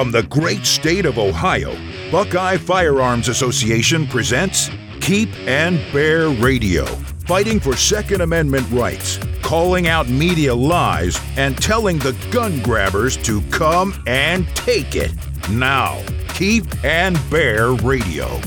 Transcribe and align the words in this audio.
From 0.00 0.12
the 0.12 0.22
great 0.22 0.64
state 0.64 1.04
of 1.04 1.18
Ohio, 1.18 1.76
Buckeye 2.10 2.56
Firearms 2.56 3.28
Association 3.28 4.06
presents 4.06 4.70
Keep 5.02 5.28
and 5.40 5.78
Bear 5.92 6.30
Radio, 6.30 6.86
fighting 7.26 7.60
for 7.60 7.76
Second 7.76 8.22
Amendment 8.22 8.66
rights, 8.70 9.18
calling 9.42 9.88
out 9.88 10.08
media 10.08 10.54
lies, 10.54 11.20
and 11.36 11.54
telling 11.62 11.98
the 11.98 12.16
gun 12.30 12.62
grabbers 12.62 13.18
to 13.18 13.42
come 13.50 13.92
and 14.06 14.48
take 14.56 14.96
it. 14.96 15.12
Now, 15.50 16.02
Keep 16.28 16.82
and 16.82 17.20
Bear 17.28 17.72
Radio. 17.72 18.40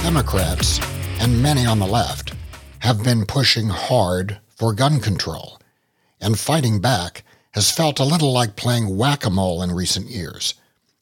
Democrats, 0.00 0.80
and 1.20 1.42
many 1.42 1.66
on 1.66 1.78
the 1.78 1.86
left, 1.86 2.33
have 2.84 3.02
been 3.02 3.24
pushing 3.24 3.70
hard 3.70 4.38
for 4.58 4.74
gun 4.74 5.00
control, 5.00 5.58
and 6.20 6.38
fighting 6.38 6.80
back 6.80 7.24
has 7.52 7.70
felt 7.70 7.98
a 7.98 8.04
little 8.04 8.30
like 8.30 8.56
playing 8.56 8.94
whack 8.94 9.24
a 9.24 9.30
mole 9.30 9.62
in 9.62 9.72
recent 9.72 10.10
years. 10.10 10.52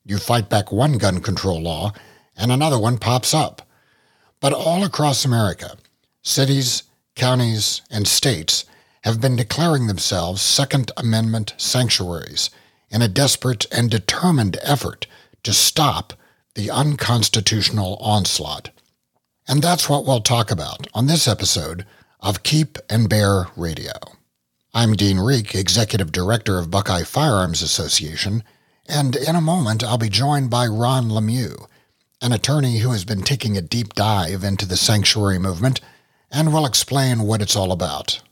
You 0.04 0.18
fight 0.18 0.48
back 0.48 0.70
one 0.70 0.96
gun 0.96 1.20
control 1.20 1.60
law, 1.60 1.92
and 2.36 2.52
another 2.52 2.78
one 2.78 2.98
pops 2.98 3.34
up. 3.34 3.62
But 4.38 4.52
all 4.52 4.84
across 4.84 5.24
America, 5.24 5.76
cities, 6.22 6.84
counties, 7.16 7.82
and 7.90 8.06
states 8.06 8.64
have 9.02 9.20
been 9.20 9.34
declaring 9.34 9.88
themselves 9.88 10.40
Second 10.40 10.92
Amendment 10.96 11.52
sanctuaries 11.56 12.48
in 12.90 13.02
a 13.02 13.08
desperate 13.08 13.66
and 13.72 13.90
determined 13.90 14.56
effort 14.62 15.08
to 15.42 15.52
stop 15.52 16.12
the 16.54 16.70
unconstitutional 16.70 17.96
onslaught. 18.00 18.70
And 19.52 19.60
that's 19.60 19.86
what 19.86 20.06
we'll 20.06 20.22
talk 20.22 20.50
about 20.50 20.86
on 20.94 21.08
this 21.08 21.28
episode 21.28 21.84
of 22.20 22.42
Keep 22.42 22.78
and 22.88 23.06
Bear 23.06 23.48
Radio. 23.54 23.92
I'm 24.72 24.94
Dean 24.94 25.18
Rieck, 25.18 25.54
Executive 25.54 26.10
Director 26.10 26.58
of 26.58 26.70
Buckeye 26.70 27.02
Firearms 27.02 27.60
Association, 27.60 28.44
and 28.88 29.14
in 29.14 29.36
a 29.36 29.42
moment 29.42 29.84
I'll 29.84 29.98
be 29.98 30.08
joined 30.08 30.48
by 30.48 30.66
Ron 30.66 31.10
Lemieux, 31.10 31.66
an 32.22 32.32
attorney 32.32 32.78
who 32.78 32.92
has 32.92 33.04
been 33.04 33.20
taking 33.20 33.58
a 33.58 33.60
deep 33.60 33.92
dive 33.92 34.42
into 34.42 34.64
the 34.64 34.78
sanctuary 34.78 35.38
movement 35.38 35.82
and 36.30 36.50
will 36.50 36.64
explain 36.64 37.24
what 37.24 37.42
it's 37.42 37.54
all 37.54 37.72
about. 37.72 38.22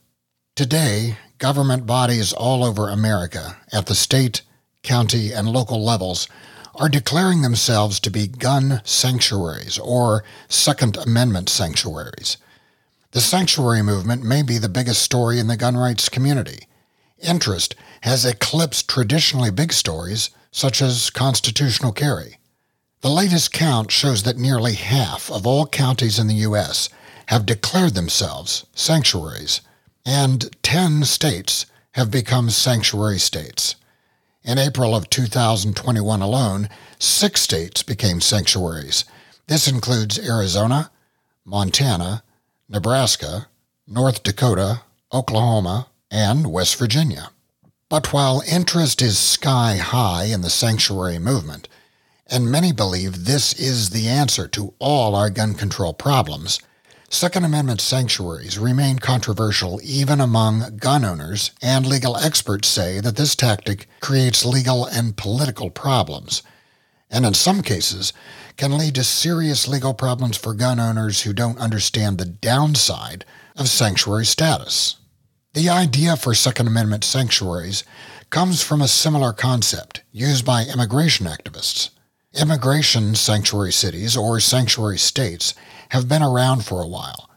Today, 0.57 1.19
government 1.37 1.85
bodies 1.85 2.33
all 2.33 2.65
over 2.65 2.89
America, 2.89 3.59
at 3.71 3.85
the 3.85 3.95
state, 3.95 4.41
county, 4.83 5.35
and 5.35 5.51
local 5.51 5.85
levels, 5.85 6.29
are 6.81 6.89
declaring 6.89 7.43
themselves 7.43 8.01
to 8.01 8.11
be 8.11 8.27
gun 8.27 8.81
sanctuaries 8.85 9.79
or 9.79 10.25
Second 10.49 10.97
Amendment 10.97 11.51
sanctuaries. 11.51 12.39
The 13.11 13.21
sanctuary 13.21 13.83
movement 13.83 14.25
may 14.25 14.43
be 14.43 14.57
the 14.57 14.71
biggest 14.71 15.03
story 15.03 15.39
in 15.39 15.47
the 15.47 15.59
gun 15.59 15.77
rights 15.77 16.09
community. 16.09 16.67
Interest 17.19 17.75
has 18.01 18.25
eclipsed 18.25 18.89
traditionally 18.89 19.51
big 19.51 19.75
stories 19.75 20.31
such 20.51 20.81
as 20.81 21.11
constitutional 21.11 21.93
carry. 21.93 22.39
The 23.03 23.11
latest 23.11 23.53
count 23.53 23.91
shows 23.91 24.23
that 24.23 24.39
nearly 24.39 24.73
half 24.73 25.31
of 25.31 25.47
all 25.47 25.67
counties 25.67 26.19
in 26.19 26.29
the 26.29 26.43
U.S. 26.47 26.89
have 27.27 27.45
declared 27.45 27.93
themselves 27.93 28.65
sanctuaries, 28.75 29.61
and 30.07 30.51
10 30.63 31.05
states 31.05 31.67
have 31.93 32.11
become 32.11 32.49
sanctuary 32.49 33.19
states. 33.19 33.75
In 34.43 34.59
April 34.59 34.95
of 34.95 35.11
2021 35.11 36.23
alone, 36.23 36.71
six 36.99 37.43
states 37.43 37.83
became 37.83 38.23
sanctuaries. 38.23 39.05
This 39.49 39.69
includes 39.69 40.19
Arizona, 40.19 40.91
Montana, 41.45 42.23
Nebraska, 42.67 43.49
North 43.87 44.23
Dakota, 44.23 44.81
Oklahoma, 45.13 45.89
and 46.11 46.51
West 46.51 46.77
Virginia. 46.77 47.31
But 47.91 48.15
while 48.15 48.43
interest 48.51 49.03
is 49.03 49.19
sky 49.19 49.77
high 49.77 50.25
in 50.25 50.41
the 50.41 50.49
sanctuary 50.49 51.19
movement, 51.19 51.69
and 52.27 52.51
many 52.51 52.73
believe 52.73 53.27
this 53.27 53.53
is 53.53 53.91
the 53.91 54.09
answer 54.09 54.49
to 54.49 54.73
all 54.79 55.15
our 55.15 55.29
gun 55.29 55.53
control 55.53 55.93
problems, 55.93 56.61
Second 57.13 57.45
Amendment 57.45 57.81
sanctuaries 57.81 58.57
remain 58.57 59.01
controversial 59.01 59.81
even 59.83 60.21
among 60.21 60.77
gun 60.77 61.05
owners, 61.05 61.51
and 61.61 61.85
legal 61.85 62.17
experts 62.17 62.69
say 62.69 63.01
that 63.01 63.17
this 63.17 63.35
tactic 63.35 63.89
creates 63.99 64.45
legal 64.45 64.87
and 64.87 65.17
political 65.17 65.71
problems, 65.71 66.45
and 67.11 67.27
in 67.27 67.35
some 67.35 67.63
cases 67.63 68.13
can 68.57 68.79
lead 68.79 68.95
to 68.95 69.03
serious 69.03 69.67
legal 69.67 69.93
problems 69.93 70.37
for 70.37 70.55
gun 70.55 70.79
owners 70.79 71.23
who 71.23 71.33
don't 71.33 71.59
understand 71.59 72.17
the 72.17 72.25
downside 72.25 73.25
of 73.57 73.69
sanctuary 73.69 74.25
status. 74.25 74.95
The 75.55 75.69
idea 75.69 76.17
for 76.17 76.33
Second 76.33 76.69
Amendment 76.69 77.03
sanctuaries 77.03 77.83
comes 78.31 78.63
from 78.63 78.81
a 78.81 78.87
similar 78.87 79.33
concept 79.33 80.03
used 80.13 80.45
by 80.45 80.63
immigration 80.63 81.27
activists. 81.27 81.91
Immigration 82.41 83.17
sanctuary 83.17 83.73
cities 83.73 84.17
or 84.17 84.39
sanctuary 84.39 84.99
states 84.99 85.55
have 85.91 86.09
been 86.09 86.23
around 86.23 86.65
for 86.65 86.83
a 86.83 86.89
while 86.89 87.31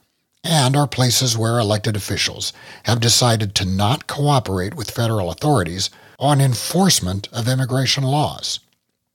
and 0.43 0.75
are 0.75 0.87
places 0.87 1.37
where 1.37 1.59
elected 1.59 1.95
officials 1.95 2.51
have 2.83 2.99
decided 2.99 3.55
to 3.55 3.65
not 3.65 4.07
cooperate 4.07 4.75
with 4.75 4.91
federal 4.91 5.29
authorities 5.29 5.89
on 6.19 6.41
enforcement 6.41 7.27
of 7.31 7.47
immigration 7.47 8.03
laws. 8.03 8.59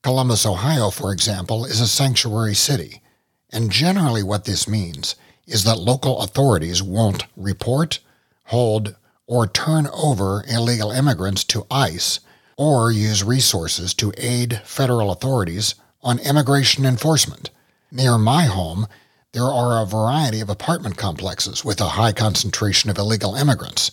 Columbus, 0.03 0.47
Ohio, 0.47 0.91
for 0.91 1.13
example, 1.13 1.65
is 1.65 1.81
a 1.81 1.87
sanctuary 1.87 2.55
city, 2.55 3.03
and 3.51 3.71
generally 3.71 4.23
what 4.23 4.45
this 4.45 4.69
means 4.69 5.17
is 5.47 5.65
that 5.65 5.79
local 5.79 6.21
authorities 6.21 6.83
won't 6.83 7.25
report, 7.37 7.99
hold, 8.45 8.95
or 9.27 9.47
turn 9.47 9.87
over 9.89 10.45
illegal 10.49 10.91
immigrants 10.91 11.45
to 11.45 11.67
ICE 11.71 12.21
or 12.57 12.91
use 12.91 13.23
resources 13.23 13.95
to 13.95 14.13
aid 14.17 14.61
federal 14.65 15.11
authorities 15.11 15.75
on 16.03 16.19
immigration 16.19 16.85
enforcement. 16.85 17.51
Near 17.91 18.19
my 18.19 18.45
home, 18.45 18.87
there 19.33 19.45
are 19.45 19.83
a 19.83 19.87
variety 19.87 20.41
of 20.41 20.49
apartment 20.49 20.97
complexes 20.97 21.63
with 21.65 21.81
a 21.81 21.91
high 21.91 22.13
concentration 22.13 22.89
of 22.89 22.97
illegal 22.97 23.35
immigrants. 23.35 23.91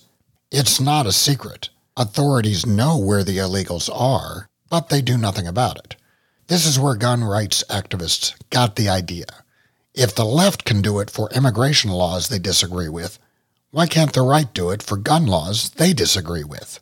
It's 0.50 0.80
not 0.80 1.06
a 1.06 1.12
secret. 1.12 1.70
Authorities 1.98 2.66
know 2.66 2.98
where 2.98 3.24
the 3.24 3.38
illegals 3.38 3.90
are, 3.94 4.48
but 4.70 4.88
they 4.88 5.02
do 5.02 5.18
nothing 5.18 5.46
about 5.46 5.78
it. 5.78 5.98
This 6.48 6.66
is 6.66 6.80
where 6.80 6.96
gun 6.96 7.24
rights 7.24 7.64
activists 7.70 8.34
got 8.50 8.76
the 8.76 8.88
idea. 8.88 9.26
If 9.94 10.16
the 10.16 10.26
left 10.26 10.64
can 10.64 10.82
do 10.82 11.00
it 11.00 11.10
for 11.10 11.30
immigration 11.32 11.92
laws 11.92 12.30
they 12.30 12.40
disagree 12.40 12.90
with, 12.90 13.20
why 13.72 13.88
can't 13.88 14.14
the 14.14 14.22
right 14.22 14.54
do 14.54 14.70
it 14.70 14.82
for 14.82 14.96
gun 14.96 15.26
laws 15.26 15.72
they 15.72 15.92
disagree 15.92 16.46
with? 16.46 16.80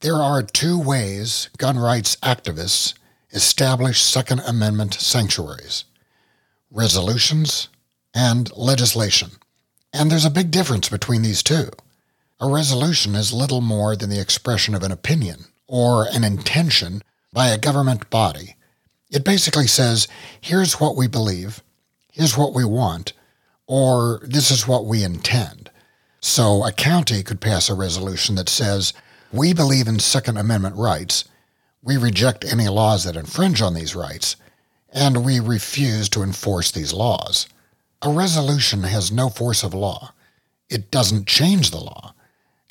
There 0.00 0.16
are 0.16 0.42
two 0.42 0.78
ways 0.78 1.50
gun 1.56 1.78
rights 1.78 2.16
activists 2.16 2.94
establish 3.30 4.02
Second 4.02 4.40
Amendment 4.40 4.94
sanctuaries 4.94 5.84
resolutions 6.70 7.68
and 8.16 8.50
legislation. 8.56 9.32
And 9.92 10.10
there's 10.10 10.24
a 10.24 10.30
big 10.30 10.50
difference 10.50 10.88
between 10.88 11.20
these 11.20 11.42
two. 11.42 11.68
A 12.40 12.48
resolution 12.48 13.14
is 13.14 13.32
little 13.32 13.60
more 13.60 13.94
than 13.94 14.08
the 14.08 14.20
expression 14.20 14.74
of 14.74 14.82
an 14.82 14.90
opinion 14.90 15.44
or 15.66 16.06
an 16.10 16.24
intention 16.24 17.02
by 17.32 17.48
a 17.48 17.58
government 17.58 18.08
body. 18.08 18.56
It 19.10 19.24
basically 19.24 19.66
says, 19.66 20.08
here's 20.40 20.80
what 20.80 20.96
we 20.96 21.06
believe, 21.06 21.62
here's 22.10 22.36
what 22.36 22.54
we 22.54 22.64
want, 22.64 23.12
or 23.66 24.20
this 24.22 24.50
is 24.50 24.66
what 24.66 24.86
we 24.86 25.04
intend. 25.04 25.70
So 26.20 26.64
a 26.64 26.72
county 26.72 27.22
could 27.22 27.40
pass 27.40 27.68
a 27.68 27.74
resolution 27.74 28.34
that 28.36 28.48
says, 28.48 28.94
we 29.32 29.52
believe 29.52 29.88
in 29.88 29.98
Second 29.98 30.38
Amendment 30.38 30.76
rights, 30.76 31.24
we 31.82 31.96
reject 31.96 32.50
any 32.50 32.68
laws 32.68 33.04
that 33.04 33.16
infringe 33.16 33.60
on 33.60 33.74
these 33.74 33.94
rights, 33.94 34.36
and 34.92 35.24
we 35.24 35.38
refuse 35.38 36.08
to 36.08 36.22
enforce 36.22 36.70
these 36.70 36.92
laws. 36.92 37.46
A 38.02 38.10
resolution 38.10 38.82
has 38.82 39.10
no 39.10 39.28
force 39.30 39.62
of 39.62 39.72
law. 39.72 40.12
It 40.68 40.90
doesn't 40.90 41.26
change 41.26 41.70
the 41.70 41.80
law, 41.80 42.14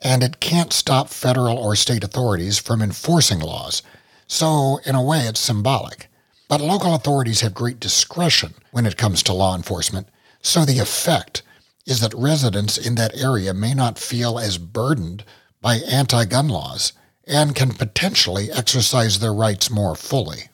and 0.01 0.21
it 0.21 0.39
can't 0.39 0.71
stop 0.71 1.09
federal 1.09 1.57
or 1.57 1.75
state 1.75 2.03
authorities 2.03 2.59
from 2.59 2.81
enforcing 2.81 3.39
laws. 3.39 3.81
So, 4.27 4.79
in 4.85 4.93
a 4.95 5.03
way, 5.03 5.21
it's 5.21 5.39
symbolic. 5.39 6.09
But 6.47 6.61
local 6.61 6.93
authorities 6.93 7.41
have 7.41 7.55
great 7.55 7.79
discretion 7.79 8.53
when 8.71 8.85
it 8.85 8.97
comes 8.97 9.23
to 9.23 9.33
law 9.33 9.55
enforcement, 9.55 10.09
so 10.41 10.63
the 10.63 10.79
effect 10.79 11.41
is 11.87 12.01
that 12.01 12.13
residents 12.13 12.77
in 12.77 12.95
that 12.95 13.15
area 13.15 13.53
may 13.53 13.73
not 13.73 13.97
feel 13.97 14.37
as 14.37 14.57
burdened 14.57 15.23
by 15.61 15.75
anti 15.77 16.25
gun 16.25 16.47
laws 16.47 16.93
and 17.27 17.55
can 17.55 17.71
potentially 17.71 18.51
exercise 18.51 19.19
their 19.19 19.33
rights 19.33 19.71
more 19.71 19.95
fully. 19.95 20.49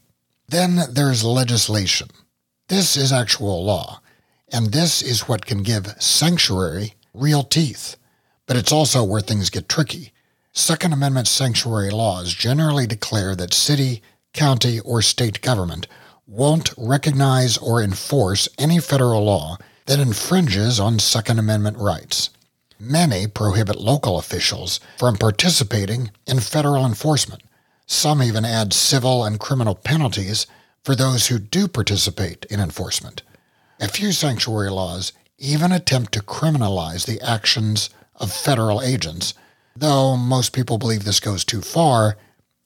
Then 0.47 0.79
there's 0.89 1.23
legislation. 1.23 2.07
This 2.67 2.95
is 2.95 3.11
actual 3.11 3.65
law. 3.65 4.00
And 4.51 4.71
this 4.71 5.01
is 5.01 5.27
what 5.27 5.45
can 5.45 5.63
give 5.63 5.95
sanctuary 6.01 6.95
real 7.13 7.43
teeth. 7.43 7.95
But 8.47 8.57
it's 8.57 8.71
also 8.71 9.03
where 9.03 9.21
things 9.21 9.49
get 9.49 9.69
tricky. 9.69 10.11
Second 10.53 10.91
Amendment 10.91 11.29
sanctuary 11.29 11.89
laws 11.89 12.33
generally 12.33 12.85
declare 12.85 13.35
that 13.35 13.53
city, 13.53 14.01
county, 14.33 14.79
or 14.81 15.01
state 15.01 15.41
government 15.41 15.87
won't 16.27 16.73
recognize 16.77 17.57
or 17.57 17.81
enforce 17.81 18.49
any 18.57 18.79
federal 18.79 19.23
law 19.23 19.57
that 19.85 19.99
infringes 19.99 20.79
on 20.79 20.99
Second 20.99 21.39
Amendment 21.39 21.77
rights. 21.77 22.29
Many 22.79 23.27
prohibit 23.27 23.77
local 23.77 24.17
officials 24.17 24.79
from 24.97 25.15
participating 25.15 26.11
in 26.27 26.39
federal 26.39 26.85
enforcement. 26.85 27.43
Some 27.85 28.21
even 28.23 28.43
add 28.43 28.73
civil 28.73 29.23
and 29.23 29.39
criminal 29.39 29.75
penalties 29.75 30.47
for 30.83 30.95
those 30.95 31.27
who 31.27 31.39
do 31.39 31.67
participate 31.67 32.45
in 32.49 32.59
enforcement. 32.59 33.21
A 33.83 33.87
few 33.87 34.11
sanctuary 34.11 34.69
laws 34.69 35.11
even 35.39 35.71
attempt 35.71 36.11
to 36.11 36.19
criminalize 36.19 37.07
the 37.07 37.19
actions 37.19 37.89
of 38.15 38.31
federal 38.31 38.79
agents, 38.79 39.33
though 39.75 40.15
most 40.15 40.53
people 40.53 40.77
believe 40.77 41.03
this 41.03 41.19
goes 41.19 41.43
too 41.43 41.61
far 41.61 42.15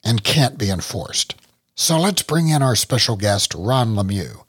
and 0.04 0.26
can't 0.26 0.58
be 0.58 0.70
enforced. 0.70 1.36
So 1.74 1.98
let's 1.98 2.22
bring 2.22 2.50
in 2.50 2.62
our 2.62 2.76
special 2.76 3.16
guest, 3.16 3.56
Ron 3.56 3.96
Lemieux, 3.96 4.44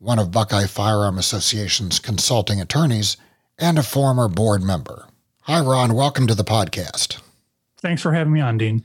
one 0.00 0.18
of 0.18 0.32
Buckeye 0.32 0.66
Firearm 0.66 1.18
Association's 1.18 2.00
consulting 2.00 2.60
attorneys 2.60 3.16
and 3.56 3.78
a 3.78 3.84
former 3.84 4.26
board 4.26 4.60
member. 4.60 5.06
Hi, 5.42 5.60
Ron. 5.60 5.94
Welcome 5.94 6.26
to 6.26 6.34
the 6.34 6.42
podcast. 6.42 7.20
Thanks 7.76 8.02
for 8.02 8.12
having 8.12 8.32
me 8.32 8.40
on, 8.40 8.58
Dean. 8.58 8.84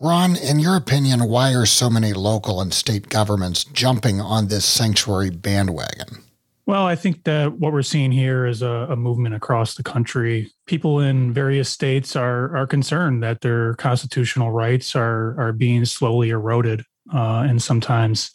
Ron, 0.00 0.34
in 0.34 0.58
your 0.58 0.74
opinion, 0.74 1.28
why 1.28 1.54
are 1.54 1.66
so 1.66 1.88
many 1.88 2.12
local 2.12 2.60
and 2.60 2.74
state 2.74 3.10
governments 3.10 3.62
jumping 3.62 4.20
on 4.20 4.48
this 4.48 4.64
sanctuary 4.64 5.30
bandwagon? 5.30 6.24
Well, 6.66 6.86
I 6.86 6.96
think 6.96 7.24
that 7.24 7.52
what 7.52 7.72
we're 7.72 7.82
seeing 7.82 8.10
here 8.10 8.46
is 8.46 8.62
a, 8.62 8.86
a, 8.90 8.96
movement 8.96 9.34
across 9.34 9.74
the 9.74 9.82
country. 9.82 10.50
People 10.66 10.98
in 10.98 11.32
various 11.32 11.68
states 11.68 12.16
are 12.16 12.56
are 12.56 12.66
concerned 12.66 13.22
that 13.22 13.42
their 13.42 13.74
constitutional 13.74 14.50
rights 14.50 14.96
are 14.96 15.38
are 15.38 15.52
being 15.52 15.84
slowly 15.84 16.30
eroded 16.30 16.82
uh, 17.12 17.44
and 17.46 17.62
sometimes 17.62 18.30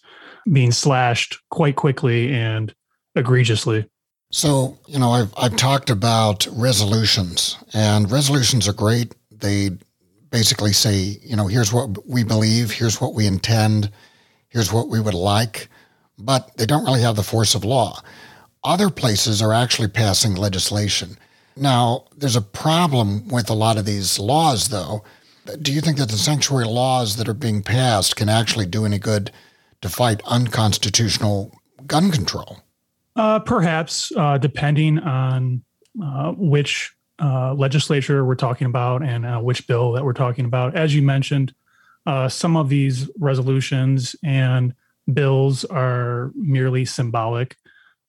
being 0.51 0.71
slashed 0.71 1.39
quite 1.49 1.75
quickly 1.75 2.31
and 2.31 2.73
egregiously. 3.15 3.89
So, 4.31 4.77
you 4.85 4.99
know, 4.99 5.11
I've 5.11 5.33
I've 5.35 5.55
talked 5.55 5.89
about 5.89 6.47
resolutions, 6.51 7.57
and 7.73 8.11
resolutions 8.11 8.67
are 8.67 8.73
great. 8.73 9.15
They 9.31 9.71
basically 10.29 10.73
say, 10.73 11.17
you 11.23 11.35
know, 11.35 11.47
here's 11.47 11.73
what 11.73 12.07
we 12.07 12.23
believe, 12.23 12.69
here's 12.69 13.01
what 13.01 13.15
we 13.15 13.25
intend, 13.25 13.91
here's 14.49 14.71
what 14.71 14.87
we 14.87 14.99
would 14.99 15.15
like 15.15 15.67
but 16.19 16.55
they 16.57 16.65
don't 16.65 16.85
really 16.85 17.01
have 17.01 17.15
the 17.15 17.23
force 17.23 17.55
of 17.55 17.63
law. 17.63 18.01
Other 18.63 18.89
places 18.89 19.41
are 19.41 19.53
actually 19.53 19.87
passing 19.87 20.35
legislation. 20.35 21.17
Now, 21.55 22.05
there's 22.15 22.35
a 22.35 22.41
problem 22.41 23.27
with 23.27 23.49
a 23.49 23.53
lot 23.53 23.77
of 23.77 23.85
these 23.85 24.19
laws, 24.19 24.69
though. 24.69 25.03
Do 25.61 25.73
you 25.73 25.81
think 25.81 25.97
that 25.97 26.09
the 26.09 26.17
sanctuary 26.17 26.65
laws 26.65 27.15
that 27.15 27.27
are 27.27 27.33
being 27.33 27.63
passed 27.63 28.15
can 28.15 28.29
actually 28.29 28.65
do 28.65 28.85
any 28.85 28.99
good 28.99 29.31
to 29.81 29.89
fight 29.89 30.21
unconstitutional 30.25 31.57
gun 31.87 32.11
control? 32.11 32.59
Uh, 33.15 33.39
perhaps, 33.39 34.11
uh, 34.15 34.37
depending 34.37 34.99
on 34.99 35.63
uh, 36.01 36.31
which 36.37 36.93
uh, 37.21 37.53
legislature 37.53 38.23
we're 38.23 38.35
talking 38.35 38.67
about 38.67 39.03
and 39.03 39.25
uh, 39.25 39.39
which 39.39 39.67
bill 39.67 39.91
that 39.93 40.05
we're 40.05 40.13
talking 40.13 40.45
about. 40.45 40.75
As 40.75 40.95
you 40.95 41.01
mentioned, 41.01 41.53
uh, 42.05 42.29
some 42.29 42.55
of 42.55 42.69
these 42.69 43.09
resolutions 43.19 44.15
and 44.23 44.73
bills 45.13 45.65
are 45.65 46.31
merely 46.35 46.85
symbolic 46.85 47.57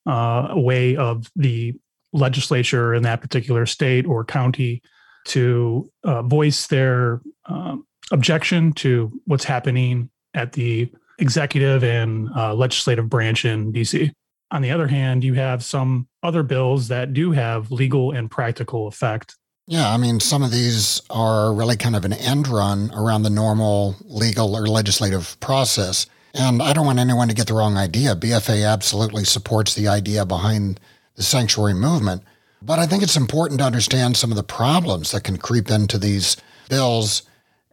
uh, 0.05 0.53
way 0.55 0.95
of 0.95 1.27
the 1.35 1.73
legislature 2.13 2.93
in 2.93 3.03
that 3.03 3.21
particular 3.21 3.65
state 3.65 4.05
or 4.05 4.25
county 4.25 4.81
to 5.25 5.89
uh, 6.03 6.21
voice 6.23 6.67
their 6.67 7.21
uh, 7.45 7.77
objection 8.11 8.73
to 8.73 9.11
what's 9.25 9.43
happening 9.43 10.09
at 10.33 10.53
the 10.53 10.91
executive 11.19 11.83
and 11.83 12.29
uh, 12.35 12.53
legislative 12.53 13.09
branch 13.09 13.45
in 13.45 13.71
DC. 13.71 14.11
On 14.49 14.61
the 14.61 14.71
other 14.71 14.87
hand, 14.87 15.23
you 15.23 15.35
have 15.35 15.63
some 15.63 16.07
other 16.23 16.43
bills 16.43 16.89
that 16.89 17.13
do 17.13 17.31
have 17.31 17.71
legal 17.71 18.11
and 18.11 18.29
practical 18.29 18.87
effect. 18.87 19.35
Yeah, 19.67 19.89
I 19.89 19.97
mean, 19.97 20.19
some 20.19 20.43
of 20.43 20.51
these 20.51 21.01
are 21.09 21.53
really 21.53 21.77
kind 21.77 21.95
of 21.95 22.03
an 22.03 22.13
end 22.13 22.47
run 22.47 22.91
around 22.93 23.23
the 23.23 23.29
normal 23.29 23.95
legal 24.03 24.57
or 24.57 24.67
legislative 24.67 25.39
process. 25.39 26.07
And 26.33 26.61
I 26.61 26.73
don't 26.73 26.85
want 26.85 26.99
anyone 26.99 27.27
to 27.27 27.35
get 27.35 27.47
the 27.47 27.53
wrong 27.53 27.77
idea. 27.77 28.15
BFA 28.15 28.65
absolutely 28.65 29.25
supports 29.25 29.73
the 29.73 29.87
idea 29.87 30.25
behind 30.25 30.79
the 31.15 31.23
sanctuary 31.23 31.73
movement. 31.73 32.23
But 32.61 32.79
I 32.79 32.85
think 32.85 33.03
it's 33.03 33.17
important 33.17 33.59
to 33.59 33.65
understand 33.65 34.17
some 34.17 34.31
of 34.31 34.37
the 34.37 34.43
problems 34.43 35.11
that 35.11 35.23
can 35.23 35.37
creep 35.37 35.69
into 35.69 35.97
these 35.97 36.37
bills. 36.69 37.23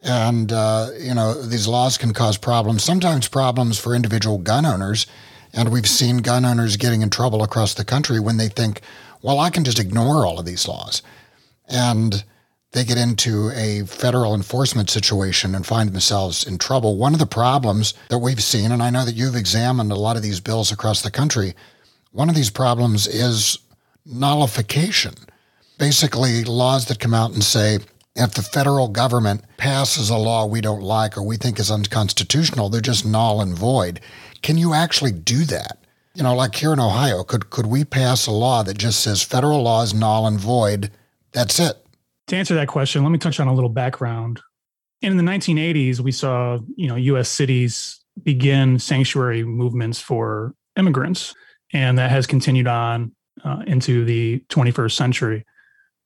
And, 0.03 0.51
uh, 0.51 0.89
you 0.99 1.15
know, 1.15 1.35
these 1.35 1.69
laws 1.69 1.99
can 1.99 2.13
cause 2.13 2.39
problems, 2.39 2.83
sometimes 2.83 3.29
problems 3.29 3.79
for 3.79 3.95
individual 3.95 4.39
gun 4.39 4.65
owners. 4.65 5.07
And 5.53 5.71
we've 5.71 5.89
seen 5.89 6.19
gun 6.19 6.45
owners 6.45 6.77
getting 6.77 7.03
in 7.03 7.11
trouble 7.11 7.43
across 7.43 7.75
the 7.75 7.85
country 7.85 8.19
when 8.19 8.39
they 8.39 8.49
think, 8.49 8.81
well, 9.23 9.39
I 9.39 9.51
can 9.51 9.65
just 9.65 9.79
ignore 9.79 10.25
all 10.25 10.39
of 10.39 10.47
these 10.47 10.67
laws. 10.67 11.03
And 11.69 12.25
they 12.73 12.85
get 12.85 12.99
into 12.99 13.51
a 13.55 13.83
federal 13.87 14.35
enforcement 14.35 14.91
situation 14.91 15.55
and 15.55 15.67
find 15.67 15.91
themselves 15.91 16.47
in 16.47 16.59
trouble. 16.59 16.97
One 16.97 17.15
of 17.15 17.19
the 17.19 17.27
problems 17.27 17.95
that 18.11 18.19
we've 18.19 18.43
seen, 18.43 18.73
and 18.73 18.83
I 18.83 18.91
know 18.91 19.05
that 19.05 19.15
you've 19.15 19.37
examined 19.37 19.91
a 19.91 19.97
lot 19.97 20.17
of 20.17 20.23
these 20.23 20.41
bills 20.41 20.71
across 20.71 21.01
the 21.01 21.11
country, 21.11 21.55
one 22.13 22.29
of 22.29 22.35
these 22.35 22.51
problems 22.51 23.07
is 23.07 23.59
nullification. 24.05 25.15
Basically, 25.79 26.45
laws 26.45 26.87
that 26.87 27.01
come 27.01 27.15
out 27.15 27.33
and 27.33 27.43
say, 27.43 27.79
if 28.15 28.35
the 28.35 28.43
federal 28.43 28.89
government 28.89 29.45
passes 29.57 30.11
a 30.11 30.17
law 30.17 30.45
we 30.45 30.61
don't 30.61 30.83
like 30.83 31.17
or 31.17 31.23
we 31.23 31.37
think 31.37 31.59
is 31.59 31.71
unconstitutional, 31.71 32.69
they're 32.69 32.81
just 32.81 33.07
null 33.07 33.41
and 33.41 33.57
void. 33.57 34.01
Can 34.43 34.59
you 34.59 34.75
actually 34.75 35.13
do 35.13 35.45
that? 35.45 35.79
You 36.15 36.25
know, 36.25 36.35
like 36.35 36.57
here 36.57 36.73
in 36.73 36.81
Ohio, 36.81 37.23
could 37.23 37.49
could 37.49 37.67
we 37.67 37.85
pass 37.85 38.27
a 38.27 38.33
law 38.33 38.65
that 38.65 38.77
just 38.77 39.01
says 39.01 39.23
federal 39.23 39.63
law 39.63 39.83
is 39.85 39.95
null 39.95 40.27
and 40.27 40.39
void? 40.39 40.91
That's 41.33 41.61
it 41.61 41.77
to 42.29 42.37
answer 42.37 42.55
that 42.55 42.69
question, 42.69 43.03
let 43.03 43.11
me 43.11 43.19
touch 43.19 43.41
on 43.41 43.49
a 43.49 43.55
little 43.55 43.71
background. 43.71 44.41
In 45.03 45.17
the 45.17 45.23
1980s, 45.23 46.01
we 46.01 46.13
saw, 46.13 46.59
you 46.77 46.89
know, 46.89 46.97
U.S. 46.97 47.29
cities 47.29 48.01
begin 48.23 48.79
sanctuary 48.79 49.45
movements 49.45 50.01
for 50.01 50.55
immigrants, 50.77 51.35
and 51.73 51.99
that 51.99 52.11
has 52.11 52.27
continued 52.27 52.67
on 52.67 53.13
uh, 53.45 53.63
into 53.67 54.05
the 54.05 54.41
21st 54.49 54.93
century, 54.93 55.45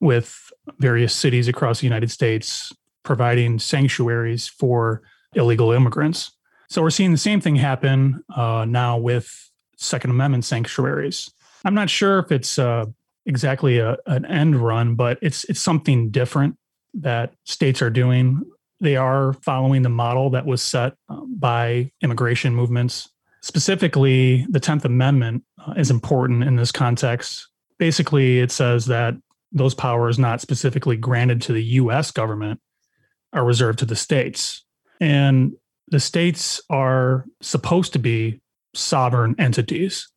with 0.00 0.50
various 0.78 1.14
cities 1.14 1.48
across 1.48 1.80
the 1.80 1.86
United 1.86 2.10
States 2.10 2.72
providing 3.04 3.58
sanctuaries 3.58 4.48
for 4.48 5.02
illegal 5.34 5.72
immigrants. 5.72 6.32
So 6.68 6.82
we're 6.82 6.90
seeing 6.90 7.12
the 7.12 7.18
same 7.18 7.40
thing 7.40 7.56
happen 7.56 8.22
uh, 8.34 8.64
now 8.68 8.98
with 8.98 9.50
Second 9.76 10.10
Amendment 10.10 10.44
sanctuaries. 10.44 11.30
I'm 11.64 11.74
not 11.74 11.90
sure 11.90 12.18
if 12.18 12.30
it's 12.30 12.58
uh, 12.58 12.86
exactly 13.26 13.78
a, 13.78 13.96
an 14.06 14.24
end 14.24 14.56
run, 14.56 14.94
but 14.94 15.18
it's 15.22 15.44
it's 15.44 15.60
something 15.60 16.10
different 16.10 16.56
that 16.94 17.34
states 17.44 17.82
are 17.82 17.90
doing. 17.90 18.42
They 18.80 18.96
are 18.96 19.32
following 19.34 19.82
the 19.82 19.88
model 19.88 20.30
that 20.30 20.44
was 20.44 20.60
set 20.60 20.94
um, 21.08 21.36
by 21.38 21.92
immigration 22.02 22.54
movements. 22.54 23.08
Specifically, 23.42 24.46
the 24.50 24.60
10th 24.60 24.84
Amendment 24.84 25.44
uh, 25.64 25.74
is 25.76 25.90
important 25.90 26.44
in 26.44 26.56
this 26.56 26.72
context. 26.72 27.48
Basically, 27.78 28.40
it 28.40 28.50
says 28.50 28.86
that 28.86 29.14
those 29.52 29.74
powers 29.74 30.18
not 30.18 30.40
specifically 30.40 30.96
granted 30.96 31.42
to 31.42 31.52
the 31.52 31.62
US 31.62 32.10
government 32.10 32.60
are 33.32 33.44
reserved 33.44 33.78
to 33.80 33.84
the 33.84 33.96
states. 33.96 34.64
And 35.00 35.52
the 35.88 36.00
states 36.00 36.60
are 36.70 37.26
supposed 37.40 37.92
to 37.92 37.98
be 37.98 38.40
sovereign 38.74 39.34
entities 39.38 40.08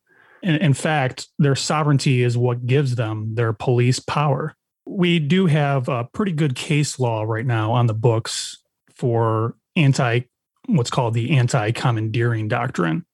in, 0.42 0.56
in 0.56 0.74
fact, 0.74 1.28
their 1.38 1.54
sovereignty 1.54 2.22
is 2.22 2.36
what 2.36 2.66
gives 2.66 2.96
them 2.96 3.34
their 3.34 3.52
police 3.52 4.00
power. 4.00 4.54
We 4.86 5.18
do 5.18 5.46
have 5.46 5.88
a 5.88 6.04
pretty 6.04 6.32
good 6.32 6.54
case 6.54 6.98
law 6.98 7.22
right 7.22 7.46
now 7.46 7.72
on 7.72 7.86
the 7.86 7.94
books 7.94 8.58
for 8.94 9.56
anti 9.74 10.20
what's 10.66 10.90
called 10.90 11.14
the 11.14 11.36
anti 11.36 11.70
commandeering 11.72 12.48
doctrine. 12.48 13.04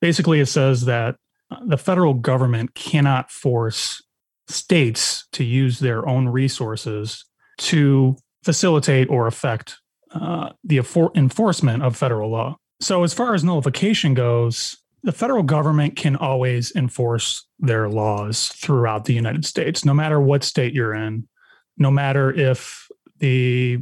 Basically, 0.00 0.40
it 0.40 0.46
says 0.46 0.84
that 0.84 1.16
the 1.64 1.78
federal 1.78 2.14
government 2.14 2.74
cannot 2.74 3.30
force 3.30 4.02
states 4.48 5.26
to 5.32 5.44
use 5.44 5.78
their 5.78 6.06
own 6.08 6.28
resources 6.28 7.24
to 7.58 8.16
facilitate 8.44 9.10
or 9.10 9.26
affect 9.26 9.78
uh, 10.12 10.50
the 10.64 10.78
enforcement 11.14 11.82
of 11.82 11.96
federal 11.96 12.30
law. 12.30 12.56
So, 12.80 13.02
as 13.02 13.12
far 13.12 13.34
as 13.34 13.44
nullification 13.44 14.14
goes, 14.14 14.76
the 15.02 15.12
federal 15.12 15.42
government 15.42 15.96
can 15.96 16.16
always 16.16 16.74
enforce 16.74 17.46
their 17.58 17.88
laws 17.88 18.48
throughout 18.48 19.04
the 19.04 19.14
United 19.14 19.44
States, 19.44 19.84
no 19.84 19.94
matter 19.94 20.20
what 20.20 20.44
state 20.44 20.74
you're 20.74 20.94
in, 20.94 21.28
no 21.76 21.90
matter 21.90 22.32
if 22.32 22.88
the 23.18 23.78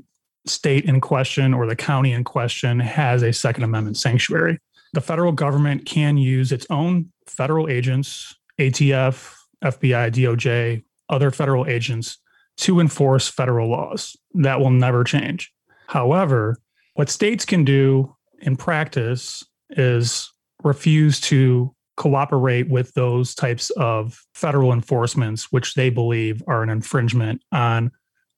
state 0.47 0.85
in 0.85 1.01
question 1.01 1.53
or 1.53 1.67
the 1.67 1.77
county 1.77 2.13
in 2.13 2.25
question 2.25 2.79
has 2.79 3.23
a 3.23 3.33
Second 3.33 3.65
Amendment 3.65 3.97
sanctuary. 3.97 4.59
The 4.93 5.01
federal 5.01 5.33
government 5.33 5.87
can 5.87 6.17
use 6.17 6.53
its 6.53 6.67
own 6.71 7.13
federal 7.27 7.69
agents, 7.69 8.35
ATF, 8.59 9.35
FBI, 9.65 10.13
DOJ, 10.13 10.85
other 11.09 11.31
federal 11.31 11.67
agents 11.67 12.19
to 12.59 12.81
enforce 12.81 13.29
federal 13.29 13.69
laws. 13.69 14.17
That 14.35 14.61
will 14.61 14.71
never 14.71 15.05
change. 15.05 15.53
However, 15.89 16.59
what 16.95 17.11
states 17.11 17.45
can 17.45 17.65
do 17.65 18.15
in 18.41 18.57
practice 18.57 19.45
is 19.71 20.33
refuse 20.63 21.21
to 21.21 21.75
cooperate 21.97 22.69
with 22.69 22.93
those 22.95 23.35
types 23.35 23.71
of 23.71 24.23
federal 24.35 24.73
enforcements, 24.73 25.51
which 25.51 25.75
they 25.75 25.91
believe 25.91 26.43
are 26.47 26.63
an 26.63 26.69
infringement 26.69 27.43
on 27.53 27.91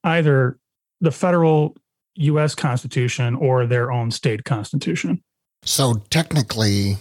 either 0.05 0.59
the 1.01 1.11
federal 1.11 1.77
US 2.15 2.55
Constitution 2.55 3.35
or 3.35 3.67
their 3.67 3.93
own 3.93 4.11
state 4.11 4.45
constitution. 4.45 5.23
So 5.63 6.03
technically, 6.11 6.97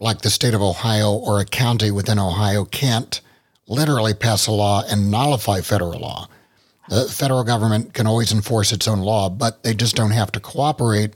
like 0.00 0.22
the 0.22 0.30
state 0.30 0.54
of 0.54 0.62
Ohio 0.62 1.12
or 1.12 1.40
a 1.40 1.44
county 1.44 1.90
within 1.90 2.18
Ohio 2.18 2.64
can't 2.64 3.20
literally 3.68 4.14
pass 4.14 4.46
a 4.46 4.52
law 4.52 4.82
and 4.90 5.10
nullify 5.10 5.60
federal 5.60 6.00
law. 6.00 6.28
The 6.88 7.04
federal 7.04 7.44
government 7.44 7.94
can 7.94 8.06
always 8.06 8.32
enforce 8.32 8.72
its 8.72 8.88
own 8.88 9.00
law, 9.00 9.30
but 9.30 9.62
they 9.62 9.74
just 9.74 9.94
don't 9.94 10.10
have 10.10 10.32
to 10.32 10.40
cooperate. 10.40 11.14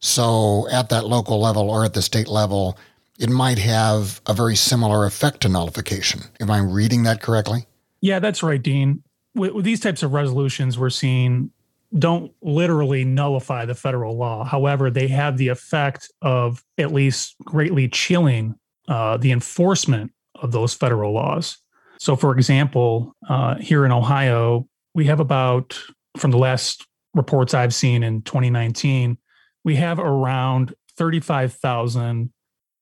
So 0.00 0.68
at 0.70 0.88
that 0.90 1.06
local 1.06 1.40
level 1.40 1.70
or 1.70 1.84
at 1.84 1.94
the 1.94 2.02
state 2.02 2.28
level, 2.28 2.78
it 3.18 3.30
might 3.30 3.58
have 3.58 4.20
a 4.26 4.34
very 4.34 4.56
similar 4.56 5.06
effect 5.06 5.40
to 5.42 5.48
nullification. 5.48 6.22
Am 6.40 6.50
I 6.50 6.58
reading 6.58 7.04
that 7.04 7.22
correctly? 7.22 7.66
Yeah, 8.00 8.18
that's 8.18 8.42
right, 8.42 8.62
Dean. 8.62 9.02
With, 9.34 9.52
with 9.52 9.64
these 9.64 9.80
types 9.80 10.02
of 10.02 10.12
resolutions, 10.12 10.78
we're 10.78 10.90
seeing 10.90 11.50
don't 11.98 12.32
literally 12.42 13.04
nullify 13.04 13.64
the 13.64 13.74
federal 13.74 14.16
law. 14.16 14.44
However, 14.44 14.90
they 14.90 15.08
have 15.08 15.38
the 15.38 15.48
effect 15.48 16.10
of 16.20 16.64
at 16.78 16.92
least 16.92 17.36
greatly 17.44 17.88
chilling 17.88 18.54
uh, 18.88 19.16
the 19.16 19.32
enforcement 19.32 20.12
of 20.34 20.52
those 20.52 20.74
federal 20.74 21.12
laws. 21.12 21.58
So, 21.98 22.16
for 22.16 22.36
example, 22.36 23.14
uh, 23.28 23.56
here 23.56 23.86
in 23.86 23.92
Ohio, 23.92 24.68
we 24.94 25.06
have 25.06 25.20
about, 25.20 25.78
from 26.18 26.30
the 26.30 26.38
last 26.38 26.86
reports 27.14 27.54
I've 27.54 27.74
seen 27.74 28.02
in 28.02 28.22
2019, 28.22 29.16
we 29.66 29.74
have 29.74 29.98
around 29.98 30.72
35,000 30.96 32.32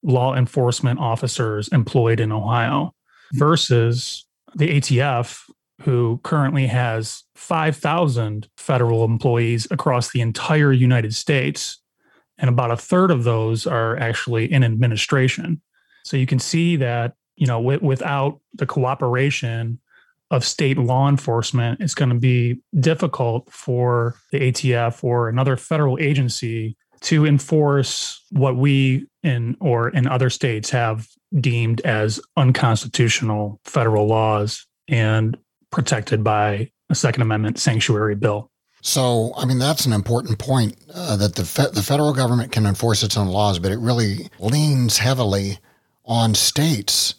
law 0.02 0.34
enforcement 0.34 1.00
officers 1.00 1.66
employed 1.68 2.20
in 2.20 2.30
Ohio 2.30 2.94
hmm. 3.32 3.38
versus 3.38 4.26
the 4.54 4.68
ATF, 4.68 5.40
who 5.80 6.20
currently 6.22 6.66
has 6.66 7.24
5,000 7.36 8.48
federal 8.58 9.02
employees 9.02 9.66
across 9.70 10.12
the 10.12 10.20
entire 10.20 10.72
United 10.72 11.14
States. 11.14 11.80
And 12.36 12.50
about 12.50 12.70
a 12.70 12.76
third 12.76 13.10
of 13.10 13.24
those 13.24 13.66
are 13.66 13.96
actually 13.96 14.52
in 14.52 14.62
administration. 14.62 15.62
So 16.04 16.18
you 16.18 16.26
can 16.26 16.38
see 16.38 16.76
that, 16.76 17.14
you 17.36 17.46
know, 17.46 17.60
w- 17.60 17.80
without 17.80 18.40
the 18.52 18.66
cooperation 18.66 19.80
of 20.34 20.44
state 20.44 20.76
law 20.76 21.08
enforcement, 21.08 21.80
it's 21.80 21.94
going 21.94 22.08
to 22.08 22.16
be 22.16 22.60
difficult 22.80 23.48
for 23.50 24.16
the 24.32 24.40
ATF 24.40 25.04
or 25.04 25.28
another 25.28 25.56
federal 25.56 25.98
agency 26.00 26.76
to 27.02 27.24
enforce 27.24 28.22
what 28.30 28.56
we 28.56 29.06
in 29.22 29.56
or 29.60 29.90
in 29.90 30.08
other 30.08 30.30
states 30.30 30.70
have 30.70 31.06
deemed 31.38 31.80
as 31.82 32.20
unconstitutional 32.36 33.60
federal 33.64 34.06
laws 34.06 34.66
and 34.88 35.36
protected 35.70 36.24
by 36.24 36.70
a 36.90 36.94
Second 36.94 37.22
Amendment 37.22 37.58
sanctuary 37.58 38.14
bill. 38.14 38.50
So, 38.80 39.32
I 39.36 39.46
mean, 39.46 39.58
that's 39.58 39.86
an 39.86 39.92
important 39.92 40.38
point 40.38 40.76
uh, 40.92 41.16
that 41.16 41.36
the 41.36 41.44
fe- 41.44 41.70
the 41.72 41.82
federal 41.82 42.12
government 42.12 42.52
can 42.52 42.66
enforce 42.66 43.02
its 43.02 43.16
own 43.16 43.28
laws, 43.28 43.58
but 43.58 43.72
it 43.72 43.78
really 43.78 44.28
leans 44.38 44.98
heavily 44.98 45.58
on 46.04 46.34
states 46.34 47.14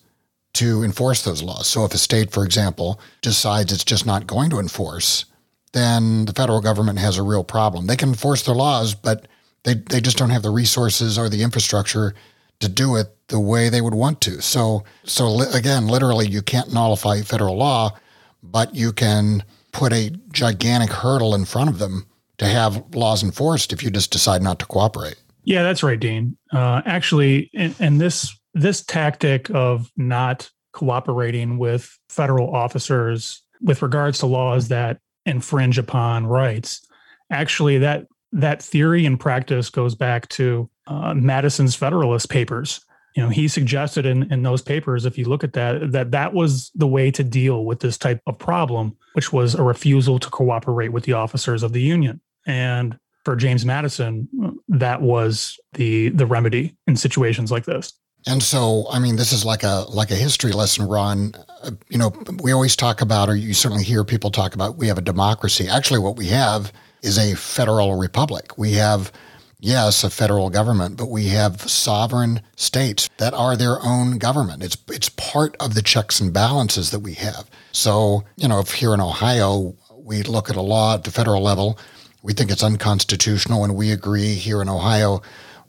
to 0.55 0.83
enforce 0.83 1.24
those 1.24 1.43
laws. 1.43 1.67
So, 1.67 1.85
if 1.85 1.93
a 1.93 1.97
state, 1.97 2.31
for 2.31 2.43
example, 2.43 3.00
decides 3.21 3.71
it's 3.71 3.83
just 3.83 4.05
not 4.05 4.27
going 4.27 4.50
to 4.50 4.59
enforce, 4.59 5.25
then 5.74 6.25
the 6.25 6.33
federal 6.33 6.62
government 6.62 7.00
has 7.00 7.17
a 7.17 7.24
real 7.24 7.43
problem. 7.43 7.88
They 7.88 7.97
can 7.97 8.09
enforce 8.09 8.43
their 8.43 8.55
laws, 8.55 8.95
but 8.95 9.27
they, 9.63 9.75
they 9.75 10.00
just 10.00 10.17
don't 10.17 10.29
have 10.29 10.43
the 10.43 10.50
resources 10.50 11.17
or 11.17 11.27
the 11.27 11.43
infrastructure 11.43 12.15
to 12.59 12.69
do 12.69 12.95
it 12.95 13.15
the 13.27 13.39
way 13.39 13.69
they 13.69 13.81
would 13.81 13.93
want 13.93 14.21
to. 14.21 14.41
So, 14.41 14.83
so 15.03 15.29
li- 15.29 15.47
again, 15.53 15.88
literally, 15.88 16.27
you 16.27 16.41
can't 16.41 16.71
nullify 16.71 17.21
federal 17.21 17.57
law, 17.57 17.97
but 18.41 18.74
you 18.74 18.93
can 18.93 19.43
put 19.71 19.91
a 19.91 20.12
gigantic 20.31 20.91
hurdle 20.91 21.35
in 21.35 21.45
front 21.45 21.69
of 21.69 21.79
them 21.79 22.05
to 22.38 22.45
have 22.45 22.83
laws 22.95 23.24
enforced 23.24 23.74
if 23.74 23.83
you 23.83 23.89
just 23.89 24.12
decide 24.12 24.41
not 24.41 24.59
to 24.59 24.65
cooperate. 24.65 25.15
Yeah, 25.43 25.63
that's 25.63 25.83
right, 25.83 26.00
Dean. 26.00 26.38
Uh, 26.53 26.81
actually, 26.85 27.50
and, 27.53 27.75
and 27.79 28.00
this 28.00 28.35
this 28.55 28.83
tactic 28.83 29.51
of 29.51 29.91
not 29.95 30.50
cooperating 30.71 31.57
with 31.57 31.97
federal 32.09 32.55
officers 32.55 33.43
with 33.62 33.81
regards 33.81 34.19
to 34.19 34.25
laws 34.25 34.69
that 34.69 35.00
infringe 35.25 35.77
upon 35.77 36.25
rights, 36.25 36.85
actually, 37.29 37.77
that 37.77 38.07
that 38.31 38.62
theory 38.62 39.05
and 39.05 39.19
practice 39.19 39.69
goes 39.69 39.95
back 39.95 40.27
to 40.29 40.69
uh, 40.88 41.13
Madison's 41.13 41.75
Federalist 41.75 42.29
Papers. 42.29 42.83
You 43.15 43.24
know, 43.24 43.29
he 43.29 43.47
suggested 43.47 44.05
in, 44.05 44.31
in 44.31 44.43
those 44.43 44.62
papers, 44.62 45.05
if 45.05 45.17
you 45.17 45.25
look 45.25 45.43
at 45.43 45.53
that, 45.53 45.93
that 45.93 46.12
that 46.12 46.33
was 46.33 46.69
the 46.75 46.88
way 46.88 47.12
to 47.12 47.24
deal 47.24 47.63
with 47.63 47.79
this 47.79 47.97
type 47.97 48.21
of 48.27 48.38
problem, 48.38 48.97
which 49.13 49.31
was 49.31 49.55
a 49.55 49.63
refusal 49.63 50.19
to 50.19 50.29
cooperate 50.29 50.91
with 50.91 51.05
the 51.05 51.13
officers 51.13 51.63
of 51.63 51.71
the 51.71 51.81
Union. 51.81 52.19
And 52.45 53.00
for 53.24 53.38
James 53.38 53.65
Madison, 53.65 54.27
that 54.67 55.01
was 55.01 55.57
the 55.74 56.09
the 56.09 56.25
remedy 56.25 56.75
in 56.88 56.95
situations 56.97 57.51
like 57.51 57.65
this. 57.65 57.93
And 58.27 58.41
so, 58.41 58.88
I 58.89 59.00
mean, 59.00 59.17
this 59.17 59.32
is 59.32 59.46
like 59.46 59.63
a 59.63 59.86
like 59.89 60.12
a 60.12 60.15
history 60.15 60.51
lesson, 60.51 60.88
Ron. 60.88 61.34
Uh, 61.62 61.72
you 61.89 61.98
know, 61.98 62.12
we 62.41 62.51
always 62.51 62.75
talk 62.75 63.01
about, 63.01 63.29
or 63.29 63.36
you 63.36 63.53
certainly 63.53 63.84
hear 63.84 64.03
people 64.03 64.32
talk 64.32 64.55
about, 64.55 64.77
we 64.77 64.88
have 64.88 64.98
a 64.98 65.01
democracy. 65.01 65.67
Actually, 65.67 66.00
what 66.00 66.15
we 66.15 66.27
have 66.27 66.74
is 67.03 67.17
a 67.17 67.36
federal 67.36 67.96
republic. 67.96 68.58
We 68.58 68.74
have, 68.74 69.12
yes, 69.60 70.03
a 70.03 70.10
federal 70.10 70.50
government, 70.50 70.98
but 70.98 71.10
we 71.10 71.27
have 71.27 71.62
sovereign 71.70 72.41
states 72.55 73.10
that 73.17 73.36
are 73.36 73.55
their 73.55 73.77
own 73.84 74.17
government. 74.17 74.63
It's 74.63 74.77
it's 74.88 75.10
part 75.10 75.55
of 75.60 75.75
the 75.75 75.84
checks 75.84 76.20
and 76.20 76.34
balances 76.34 76.89
that 76.89 77.00
we 77.00 77.13
have. 77.13 77.50
So, 77.72 78.24
you 78.38 78.48
know, 78.48 78.60
if 78.60 78.72
here 78.74 78.94
in 78.96 79.01
Ohio 79.01 79.75
we 79.96 80.24
look 80.24 80.50
at 80.50 80.55
a 80.55 80.62
law 80.62 80.96
at 80.96 81.03
the 81.03 81.12
federal 81.12 81.41
level, 81.41 81.77
we 82.24 82.34
think 82.34 82.50
it's 82.50 82.63
unconstitutional, 82.63 83.63
and 83.63 83.75
we 83.75 83.91
agree 83.91 84.34
here 84.34 84.62
in 84.62 84.70
Ohio, 84.70 85.22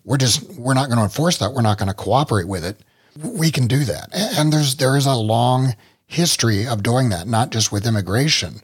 we're 0.06 0.16
just 0.16 0.42
we're 0.54 0.72
not 0.72 0.86
going 0.86 0.96
to 0.96 1.04
enforce 1.04 1.36
that. 1.38 1.52
We're 1.52 1.60
not 1.60 1.76
going 1.76 1.88
to 1.88 1.94
cooperate 1.94 2.48
with 2.48 2.64
it. 2.64 2.80
We 3.22 3.50
can 3.50 3.66
do 3.66 3.84
that, 3.84 4.08
and 4.14 4.50
there's 4.50 4.76
there 4.76 4.96
is 4.96 5.04
a 5.04 5.14
long 5.14 5.74
history 6.06 6.66
of 6.66 6.82
doing 6.82 7.10
that, 7.10 7.26
not 7.26 7.50
just 7.50 7.70
with 7.70 7.86
immigration 7.86 8.62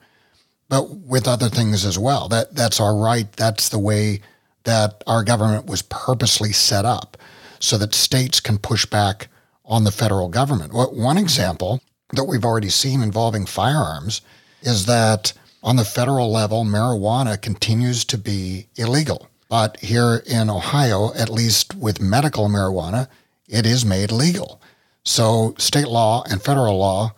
but 0.73 0.89
with 0.89 1.29
other 1.29 1.51
things 1.51 1.85
as 1.85 1.99
well. 1.99 2.29
That 2.29 2.55
that's 2.55 2.81
our 2.81 2.97
right. 2.97 3.31
That's 3.35 3.69
the 3.69 3.79
way 3.79 4.23
that 4.65 5.05
our 5.07 5.23
government 5.23 5.67
was 5.67 5.83
purposely 5.83 6.51
set 6.53 6.87
up, 6.87 7.19
so 7.61 7.77
that 7.77 7.95
states 7.95 8.41
can 8.41 8.57
push 8.57 8.87
back 8.87 9.29
on 9.67 9.85
the 9.85 9.91
federal 9.91 10.31
government. 10.31 10.73
One 10.73 11.19
example 11.19 11.83
that 12.15 12.25
we've 12.25 12.47
already 12.47 12.71
seen 12.71 13.03
involving 13.03 13.45
firearms 13.45 14.23
is 14.63 14.87
that 14.87 15.35
on 15.63 15.77
the 15.77 15.85
federal 15.85 16.33
level, 16.33 16.65
marijuana 16.65 17.39
continues 17.39 18.03
to 18.07 18.17
be 18.17 18.69
illegal. 18.77 19.29
But 19.53 19.79
here 19.81 20.23
in 20.25 20.49
Ohio, 20.49 21.13
at 21.13 21.29
least 21.29 21.75
with 21.75 22.01
medical 22.01 22.49
marijuana, 22.49 23.09
it 23.47 23.67
is 23.67 23.85
made 23.85 24.11
legal. 24.11 24.63
So 25.05 25.55
state 25.59 25.89
law 25.89 26.25
and 26.31 26.41
federal 26.41 26.79
law 26.79 27.15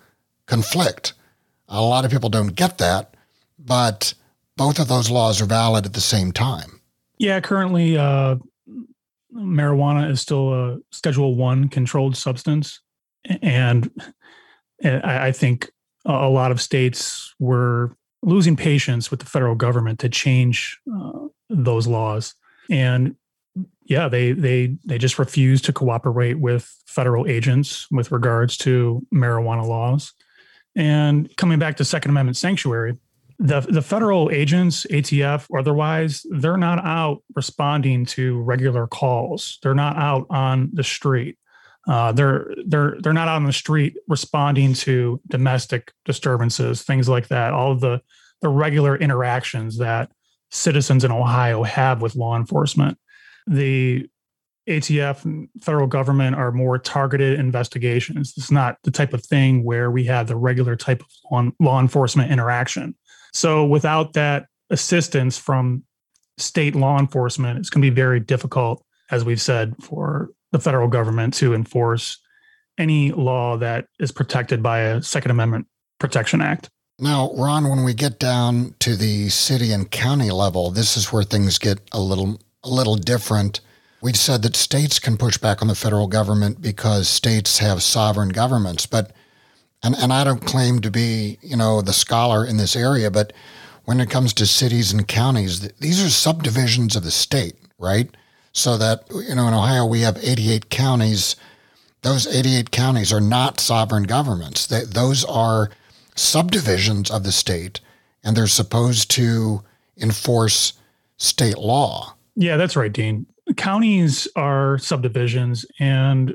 conflict. 0.47 1.13
A 1.69 1.81
lot 1.81 2.05
of 2.05 2.11
people 2.11 2.31
don't 2.31 2.57
get 2.57 2.79
that, 2.79 3.15
but 3.57 4.15
both 4.57 4.81
of 4.81 4.89
those 4.89 5.13
laws 5.13 5.41
are 5.41 5.47
valid 5.47 5.87
at 5.87 5.93
the 5.93 6.01
same 6.01 6.33
time. 6.33 6.81
Yeah, 7.19 7.39
currently, 7.39 7.97
uh, 7.97 8.35
marijuana 9.33 10.11
is 10.11 10.21
still 10.21 10.53
a 10.53 10.79
Schedule 10.91 11.37
One 11.37 11.69
controlled 11.69 12.17
substance, 12.17 12.81
and 13.43 13.89
I 14.83 15.31
think 15.31 15.71
a 16.05 16.29
lot 16.29 16.51
of 16.51 16.61
states 16.61 17.33
were 17.39 17.97
losing 18.23 18.57
patience 18.57 19.13
with 19.13 19.21
the 19.21 19.27
federal 19.27 19.55
government 19.55 20.01
to 20.01 20.09
change 20.09 20.81
uh, 20.93 21.29
those 21.49 21.87
laws, 21.87 22.35
and 22.71 23.17
yeah, 23.85 24.09
they 24.09 24.33
they 24.33 24.77
they 24.85 24.99
just 24.99 25.19
refuse 25.19 25.61
to 25.63 25.73
cooperate 25.73 26.39
with 26.39 26.73
federal 26.87 27.27
agents 27.27 27.87
with 27.91 28.13
regards 28.13 28.57
to 28.59 29.07
marijuana 29.13 29.67
laws. 29.67 30.13
And 30.77 31.35
coming 31.37 31.59
back 31.59 31.77
to 31.77 31.85
Second 31.85 32.11
Amendment 32.11 32.37
sanctuary, 32.37 32.97
the 33.39 33.61
the 33.61 33.83
federal 33.83 34.31
agents, 34.31 34.87
ATF 34.91 35.47
or 35.51 35.59
otherwise, 35.59 36.25
they're 36.31 36.57
not 36.57 36.85
out 36.85 37.23
responding 37.35 38.07
to 38.07 38.41
regular 38.43 38.87
calls. 38.87 39.59
They're 39.63 39.75
not 39.75 39.97
out 39.97 40.27
on 40.31 40.71
the 40.73 40.85
street. 40.85 41.39
Uh, 41.87 42.13
they're 42.13 42.55
they're 42.67 42.97
they're 43.01 43.13
not 43.13 43.29
out 43.29 43.37
on 43.37 43.45
the 43.45 43.53
street 43.53 43.97
responding 44.09 44.73
to 44.73 45.21
domestic 45.29 45.93
disturbances, 46.05 46.83
things 46.83 47.09
like 47.09 47.29
that. 47.29 47.53
All 47.53 47.73
of 47.73 47.81
the 47.81 48.01
the 48.41 48.49
regular 48.49 48.97
interactions 48.97 49.79
that 49.79 50.11
citizens 50.55 51.05
in 51.05 51.13
Ohio 51.13 51.63
have 51.63 52.01
with 52.01 52.17
law 52.17 52.37
enforcement. 52.37 52.97
The 53.47 54.09
ATF 54.69 55.25
and 55.25 55.49
federal 55.61 55.87
government 55.87 56.37
are 56.37 56.53
more 56.53 56.79
targeted 56.79 57.39
investigations. 57.39 58.33
It's 58.37 58.51
not 58.51 58.79
the 58.85 58.91
type 58.91 59.13
of 59.13 59.25
thing 59.25 59.65
where 59.65 59.91
we 59.91 60.05
have 60.05 60.27
the 60.27 60.37
regular 60.37 60.77
type 60.77 61.03
of 61.03 61.09
law, 61.31 61.51
law 61.61 61.81
enforcement 61.81 62.31
interaction. 62.31 62.95
So 63.33 63.67
without 63.67 64.15
that 64.15 64.47
assistance 64.71 65.37
from 65.37 65.83
state 66.39 66.75
law 66.75 66.99
enforcement, 66.99 67.59
it's 67.59 67.69
going 67.69 67.83
to 67.83 67.91
be 67.91 67.95
very 67.95 68.21
difficult, 68.21 68.83
as 69.11 69.25
we've 69.25 69.41
said, 69.41 69.75
for 69.83 70.31
the 70.53 70.59
federal 70.59 70.89
government 70.89 71.35
to 71.35 71.53
enforce 71.53 72.19
any 72.79 73.13
law 73.13 73.57
that 73.59 73.87
is 74.01 74.13
protected 74.13 74.63
by 74.63 74.81
a 74.81 75.03
Second 75.03 75.31
Amendment 75.31 75.67
Protection 75.99 76.41
Act. 76.41 76.71
Now, 76.99 77.33
Ron, 77.35 77.69
when 77.69 77.83
we 77.83 77.93
get 77.93 78.21
down 78.21 78.75
to 78.79 78.95
the 78.95 79.29
city 79.29 79.73
and 79.73 79.91
county 79.91 80.31
level, 80.31 80.71
this 80.71 80.97
is 80.97 81.13
where 81.13 81.25
things 81.25 81.59
get 81.59 81.81
a 81.93 82.01
little 82.01 82.41
a 82.63 82.71
little 82.71 82.97
different. 82.97 83.61
We've 84.01 84.17
said 84.17 84.43
that 84.43 84.57
states 84.57 84.99
can 84.99 85.17
push 85.17 85.37
back 85.37 85.61
on 85.61 85.69
the 85.69 85.75
federal 85.75 86.07
government 86.07 86.63
because 86.63 87.09
states 87.09 87.59
have 87.59 87.83
sovereign 87.83 88.29
governments, 88.29 88.87
but 88.87 89.13
and, 89.83 89.95
and 89.97 90.13
I 90.13 90.25
don't 90.25 90.47
claim 90.47 90.81
to 90.81 90.91
be, 90.91 91.39
you 91.43 91.57
know, 91.57 91.83
the 91.83 91.93
scholar 91.93 92.45
in 92.47 92.57
this 92.57 92.77
area, 92.77 93.11
but 93.11 93.33
when 93.85 94.01
it 94.01 94.09
comes 94.09 94.33
to 94.35 94.47
cities 94.47 94.93
and 94.93 95.07
counties, 95.07 95.69
these 95.81 96.03
are 96.03 96.09
subdivisions 96.09 96.97
of 96.97 97.05
the 97.05 97.11
state, 97.11 97.57
right? 97.79 98.09
So 98.53 98.79
that, 98.79 99.05
you 99.11 99.35
know, 99.35 99.49
in 99.49 99.53
Ohio 99.53 99.85
we 99.85 100.01
have 100.01 100.17
88 100.23 100.71
counties. 100.71 101.37
Those 102.03 102.27
88 102.27 102.71
counties 102.71 103.13
are 103.13 103.21
not 103.21 103.61
sovereign 103.61 104.05
governments. 104.05 104.67
They, 104.67 104.85
those 104.85 105.25
are 105.25 105.71
subdivisions 106.15 107.11
of 107.11 107.25
the 107.25 107.33
state, 107.33 107.81
and 108.23 108.37
they're 108.37 108.47
supposed 108.47 109.11
to 109.13 109.63
enforce 109.97 110.75
state 111.17 111.59
law. 111.59 112.15
Yeah, 112.37 112.57
that's 112.57 112.77
right, 112.77 112.93
Dean. 112.93 113.27
Counties 113.57 114.27
are 114.37 114.79
subdivisions, 114.79 115.67
and 115.79 116.35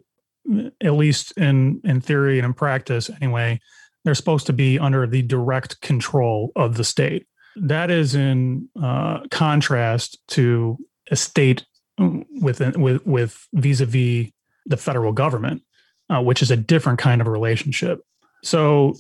at 0.82 0.94
least 0.94 1.32
in 1.38 1.82
in 1.84 2.02
theory 2.02 2.40
and 2.40 2.46
in 2.46 2.54
practice, 2.54 3.10
anyway, 3.22 3.60
they're 4.04 4.16
supposed 4.16 4.48
to 4.48 4.54
be 4.54 4.80
under 4.80 5.06
the 5.08 5.22
direct 5.22 5.82
control 5.82 6.52
of 6.56 6.78
the 6.78 6.84
state. 6.84 7.28
That 7.56 7.92
is 7.92 8.16
in 8.16 8.70
uh, 8.82 9.22
contrast 9.32 10.18
to 10.30 10.78
a 11.12 11.16
state 11.16 11.66
with 11.98 12.62
with 12.78 13.06
with 13.06 13.48
vis-a-vis 13.54 14.30
the 14.66 14.78
federal 14.78 15.12
government, 15.12 15.64
uh, 16.10 16.22
which 16.22 16.42
is 16.42 16.52
a 16.52 16.58
different 16.58 17.00
kind 17.00 17.22
of 17.22 17.28
relationship. 17.28 18.02
So 18.44 18.96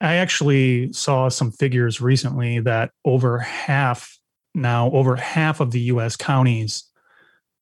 I 0.00 0.16
actually 0.16 0.92
saw 0.92 1.28
some 1.28 1.50
figures 1.50 2.00
recently 2.00 2.60
that 2.60 2.90
over 3.04 3.38
half 3.38 4.18
now, 4.54 4.90
over 4.90 5.16
half 5.16 5.60
of 5.60 5.70
the 5.70 5.80
US 5.80 6.16
counties 6.16 6.84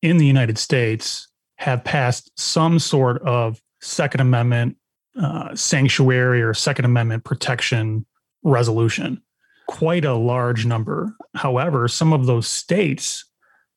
in 0.01 0.17
the 0.17 0.25
United 0.25 0.57
States 0.57 1.27
have 1.57 1.83
passed 1.83 2.31
some 2.37 2.79
sort 2.79 3.21
of 3.21 3.61
Second 3.81 4.21
Amendment 4.21 4.77
uh, 5.19 5.55
sanctuary 5.55 6.41
or 6.41 6.53
Second 6.53 6.85
Amendment 6.85 7.23
protection 7.23 8.05
resolution. 8.43 9.21
Quite 9.67 10.05
a 10.05 10.15
large 10.15 10.65
number. 10.65 11.15
However, 11.35 11.87
some 11.87 12.13
of 12.13 12.25
those 12.25 12.47
states 12.47 13.25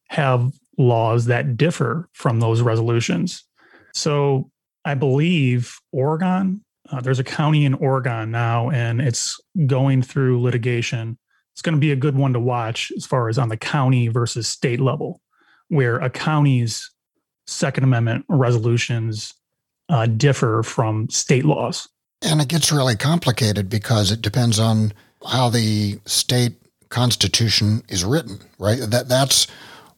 have 0.08 0.52
laws 0.76 1.26
that 1.26 1.56
differ 1.56 2.08
from 2.12 2.40
those 2.40 2.62
resolutions. 2.62 3.44
So 3.94 4.50
I 4.84 4.94
believe 4.94 5.76
Oregon 5.92 6.63
uh, 6.90 7.00
there's 7.00 7.18
a 7.18 7.24
county 7.24 7.64
in 7.64 7.74
Oregon 7.74 8.30
now, 8.30 8.70
and 8.70 9.00
it's 9.00 9.40
going 9.66 10.02
through 10.02 10.42
litigation. 10.42 11.18
It's 11.52 11.62
going 11.62 11.74
to 11.74 11.80
be 11.80 11.92
a 11.92 11.96
good 11.96 12.16
one 12.16 12.32
to 12.32 12.40
watch 12.40 12.92
as 12.96 13.06
far 13.06 13.28
as 13.28 13.38
on 13.38 13.48
the 13.48 13.56
county 13.56 14.08
versus 14.08 14.48
state 14.48 14.80
level, 14.80 15.20
where 15.68 15.96
a 15.96 16.10
county's 16.10 16.90
Second 17.46 17.84
Amendment 17.84 18.24
resolutions 18.28 19.34
uh, 19.88 20.06
differ 20.06 20.62
from 20.62 21.08
state 21.10 21.44
laws. 21.44 21.88
And 22.22 22.40
it 22.40 22.48
gets 22.48 22.72
really 22.72 22.96
complicated 22.96 23.68
because 23.68 24.10
it 24.10 24.22
depends 24.22 24.58
on 24.58 24.92
how 25.26 25.50
the 25.50 26.00
state 26.06 26.54
constitution 26.88 27.82
is 27.88 28.04
written, 28.04 28.40
right? 28.58 28.78
That 28.80 29.08
that's 29.08 29.46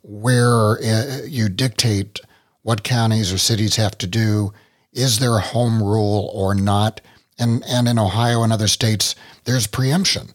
where 0.03 0.79
uh, 0.79 1.23
you 1.27 1.49
dictate 1.49 2.21
what 2.63 2.83
counties 2.83 3.33
or 3.33 3.39
cities 3.39 3.77
have 3.77 3.97
to 3.99 4.07
do 4.07 4.53
is 4.97 5.19
there 5.19 5.39
home 5.39 5.83
rule 5.83 6.31
or 6.33 6.55
not? 6.55 7.01
And, 7.39 7.63
and 7.69 7.87
in 7.87 7.99
Ohio 7.99 8.43
and 8.43 8.53
other 8.53 8.67
states, 8.67 9.15
there's 9.45 9.67
preemption. 9.67 10.31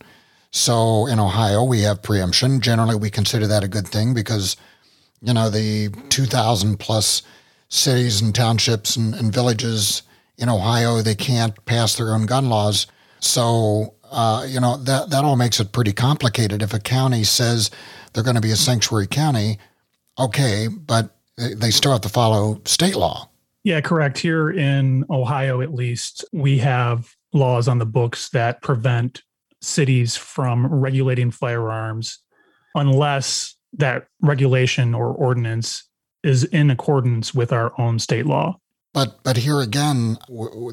So 0.52 1.08
in 1.08 1.20
Ohio, 1.20 1.64
we 1.64 1.82
have 1.82 2.04
preemption. 2.04 2.62
Generally, 2.62 2.96
we 2.98 3.10
consider 3.10 3.48
that 3.48 3.64
a 3.64 3.68
good 3.68 3.88
thing 3.88 4.14
because, 4.14 4.56
you 5.22 5.34
know, 5.34 5.50
the 5.50 5.90
2,000 6.10 6.78
plus 6.78 7.24
cities 7.70 8.22
and 8.22 8.36
townships 8.36 8.96
and, 8.96 9.16
and, 9.16 9.34
villages 9.34 10.04
in 10.38 10.50
Ohio, 10.50 11.02
they 11.02 11.16
can't 11.16 11.64
pass 11.66 11.96
their 11.96 12.14
own 12.14 12.26
gun 12.26 12.50
laws. 12.50 12.86
So, 13.20 13.96
uh, 14.12 14.46
you 14.48 14.60
know, 14.60 14.78
that, 14.78 15.10
that 15.10 15.24
all 15.24 15.38
makes 15.38 15.60
it 15.60 15.72
pretty 15.72 15.94
complicated. 15.94 16.62
If 16.62 16.74
a 16.74 16.80
county 16.80 17.24
says 17.24 17.72
they're 18.14 18.24
going 18.24 18.36
to 18.36 18.42
be 18.42 18.52
a 18.52 18.58
sanctuary 18.58 19.08
county, 19.08 19.58
okay, 20.20 20.68
but 20.68 21.16
they 21.38 21.72
still 21.72 21.94
have 21.94 22.02
to 22.02 22.10
follow 22.10 22.62
state 22.66 22.96
law. 22.96 23.31
Yeah, 23.64 23.82
correct. 23.82 24.18
Here 24.18 24.50
in 24.50 25.06
Ohio, 25.10 25.62
at 25.62 25.74
least, 25.74 26.26
we 26.32 26.58
have 26.60 27.16
laws 27.34 27.68
on 27.68 27.78
the 27.78 27.86
books 27.86 28.30
that 28.30 28.62
prevent 28.62 29.22
cities 29.62 30.16
from 30.16 30.66
regulating 30.68 31.32
firearms 31.32 32.20
unless 32.76 33.56
that 33.74 34.08
regulation 34.22 34.94
or 34.96 35.10
ordinance 35.10 35.84
is 36.24 36.44
in 36.46 36.70
accordance 36.70 37.34
with 37.34 37.54
our 37.54 37.72
own 37.80 38.00
state 38.00 38.26
law. 38.26 38.60
But 38.94 39.24
but 39.24 39.38
here 39.38 39.62
again, 39.62 40.18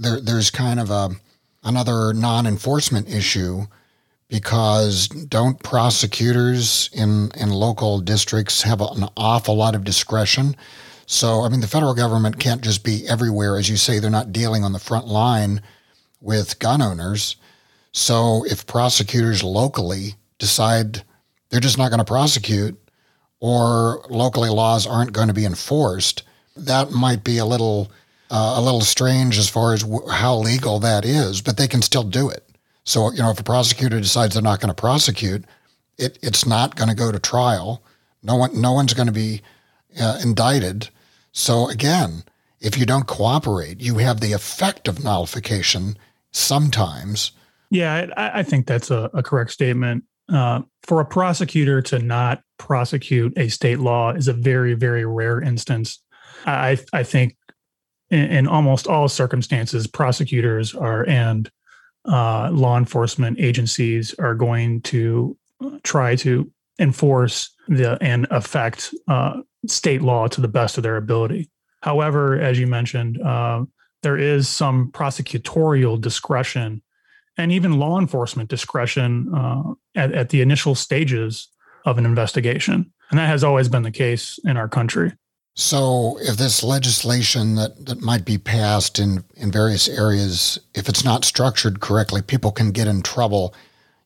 there, 0.01 0.20
there's 0.20 0.51
kind 0.51 0.81
of 0.81 0.90
a 0.90 1.11
another 1.62 2.12
non-enforcement 2.12 3.09
issue 3.09 3.66
because 4.29 5.09
don't 5.09 5.62
prosecutors 5.62 6.90
in 6.92 7.31
in 7.37 7.51
local 7.51 8.01
districts 8.01 8.62
have 8.62 8.81
an 8.81 9.09
awful 9.16 9.57
lot 9.57 9.74
of 9.74 9.85
discretion? 9.85 10.57
So, 11.10 11.42
I 11.42 11.48
mean, 11.48 11.60
the 11.60 11.66
federal 11.66 11.94
government 11.94 12.38
can't 12.38 12.60
just 12.60 12.84
be 12.84 13.08
everywhere. 13.08 13.56
As 13.56 13.70
you 13.70 13.78
say, 13.78 13.98
they're 13.98 14.10
not 14.10 14.30
dealing 14.30 14.62
on 14.62 14.74
the 14.74 14.78
front 14.78 15.06
line 15.06 15.62
with 16.20 16.58
gun 16.58 16.82
owners. 16.82 17.36
So, 17.92 18.44
if 18.44 18.66
prosecutors 18.66 19.42
locally 19.42 20.16
decide 20.38 21.02
they're 21.48 21.60
just 21.60 21.78
not 21.78 21.88
going 21.88 21.98
to 21.98 22.04
prosecute 22.04 22.78
or 23.40 24.04
locally 24.10 24.50
laws 24.50 24.86
aren't 24.86 25.14
going 25.14 25.28
to 25.28 25.34
be 25.34 25.46
enforced, 25.46 26.24
that 26.54 26.90
might 26.90 27.24
be 27.24 27.38
a 27.38 27.46
little 27.46 27.90
uh, 28.30 28.56
a 28.58 28.60
little 28.60 28.82
strange 28.82 29.38
as 29.38 29.48
far 29.48 29.72
as 29.72 29.84
w- 29.84 30.06
how 30.10 30.36
legal 30.36 30.78
that 30.78 31.06
is, 31.06 31.40
but 31.40 31.56
they 31.56 31.66
can 31.66 31.80
still 31.80 32.04
do 32.04 32.28
it. 32.28 32.44
So, 32.84 33.10
you 33.12 33.22
know, 33.22 33.30
if 33.30 33.40
a 33.40 33.44
prosecutor 33.44 33.98
decides 33.98 34.34
they're 34.34 34.42
not 34.42 34.60
going 34.60 34.68
to 34.68 34.74
prosecute, 34.74 35.46
it, 35.96 36.18
it's 36.20 36.44
not 36.44 36.76
going 36.76 36.90
to 36.90 36.94
go 36.94 37.10
to 37.10 37.18
trial. 37.18 37.82
No 38.22 38.36
one, 38.36 38.60
no 38.60 38.72
one's 38.72 38.92
going 38.92 39.06
to 39.06 39.12
be 39.12 39.40
uh, 39.98 40.18
indicted. 40.22 40.90
So 41.38 41.68
again, 41.68 42.24
if 42.61 42.77
you 42.77 42.85
don't 42.85 43.07
cooperate, 43.07 43.81
you 43.81 43.98
have 43.98 44.18
the 44.18 44.33
effect 44.33 44.88
of 44.88 45.05
nullification 45.05 45.96
sometimes. 46.33 47.31
Yeah, 47.70 48.09
I, 48.16 48.40
I 48.40 48.42
think 48.42 48.66
that's 48.66 48.90
a, 48.90 49.09
a 49.14 49.22
correct 49.22 49.53
statement. 49.53 50.03
Uh, 50.29 50.62
for 50.83 51.01
a 51.01 51.05
prosecutor 51.07 51.81
to 51.83 52.01
not 52.01 52.42
prosecute 52.59 53.38
a 53.38 53.48
state 53.48 53.79
law 53.79 54.11
is 54.11 54.27
a 54.27 54.33
very, 54.33 54.74
very 54.74 55.07
rare 55.07 55.40
instance. 55.40 56.03
I, 56.44 56.77
I 56.92 57.05
think 57.05 57.37
in, 58.11 58.24
in 58.24 58.48
almost 58.48 58.88
all 58.88 59.09
circumstances, 59.09 59.87
prosecutors 59.87 60.74
are 60.74 61.09
and 61.09 61.48
uh, 62.05 62.51
law 62.51 62.77
enforcement 62.77 63.38
agencies 63.38 64.12
are 64.18 64.35
going 64.35 64.81
to 64.83 65.37
try 65.85 66.16
to 66.16 66.51
enforce 66.81 67.55
the 67.68 67.96
and 68.01 68.27
affect 68.31 68.92
uh, 69.07 69.40
state 69.70 70.02
law 70.02 70.28
to 70.28 70.40
the 70.40 70.48
best 70.48 70.76
of 70.76 70.83
their 70.83 70.96
ability. 70.96 71.50
However, 71.83 72.40
as 72.40 72.59
you 72.59 72.66
mentioned, 72.66 73.20
uh, 73.20 73.64
there 74.02 74.16
is 74.16 74.48
some 74.48 74.90
prosecutorial 74.92 76.00
discretion 76.00 76.83
and 77.37 77.52
even 77.52 77.78
law 77.78 77.98
enforcement 77.98 78.50
discretion 78.50 79.33
uh, 79.35 79.74
at, 79.94 80.12
at 80.12 80.28
the 80.31 80.40
initial 80.40 80.74
stages 80.74 81.48
of 81.87 81.98
an 81.98 82.04
investigation. 82.04 82.92
And 83.11 83.18
that 83.18 83.28
has 83.28 83.44
always 83.44 83.68
been 83.68 83.85
the 83.85 83.90
case 83.90 84.38
in 84.44 84.57
our 84.57 84.68
country. 84.68 85.12
So, 85.54 86.18
if 86.20 86.37
this 86.37 86.62
legislation 86.62 87.57
that, 87.57 87.87
that 87.87 88.00
might 88.00 88.24
be 88.24 88.38
passed 88.38 89.00
in, 89.00 89.24
in 89.35 89.50
various 89.50 89.88
areas, 89.88 90.61
if 90.74 90.88
it's 90.88 91.04
not 91.04 91.24
structured 91.24 91.81
correctly, 91.81 92.22
people 92.22 92.52
can 92.52 92.70
get 92.70 92.87
in 92.87 93.02
trouble. 93.02 93.54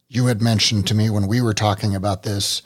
You 0.08 0.26
had 0.26 0.40
mentioned 0.40 0.86
to 0.86 0.94
me 0.94 1.10
when 1.10 1.26
we 1.26 1.42
were 1.42 1.52
talking 1.52 1.94
about 1.94 2.22
this 2.22 2.62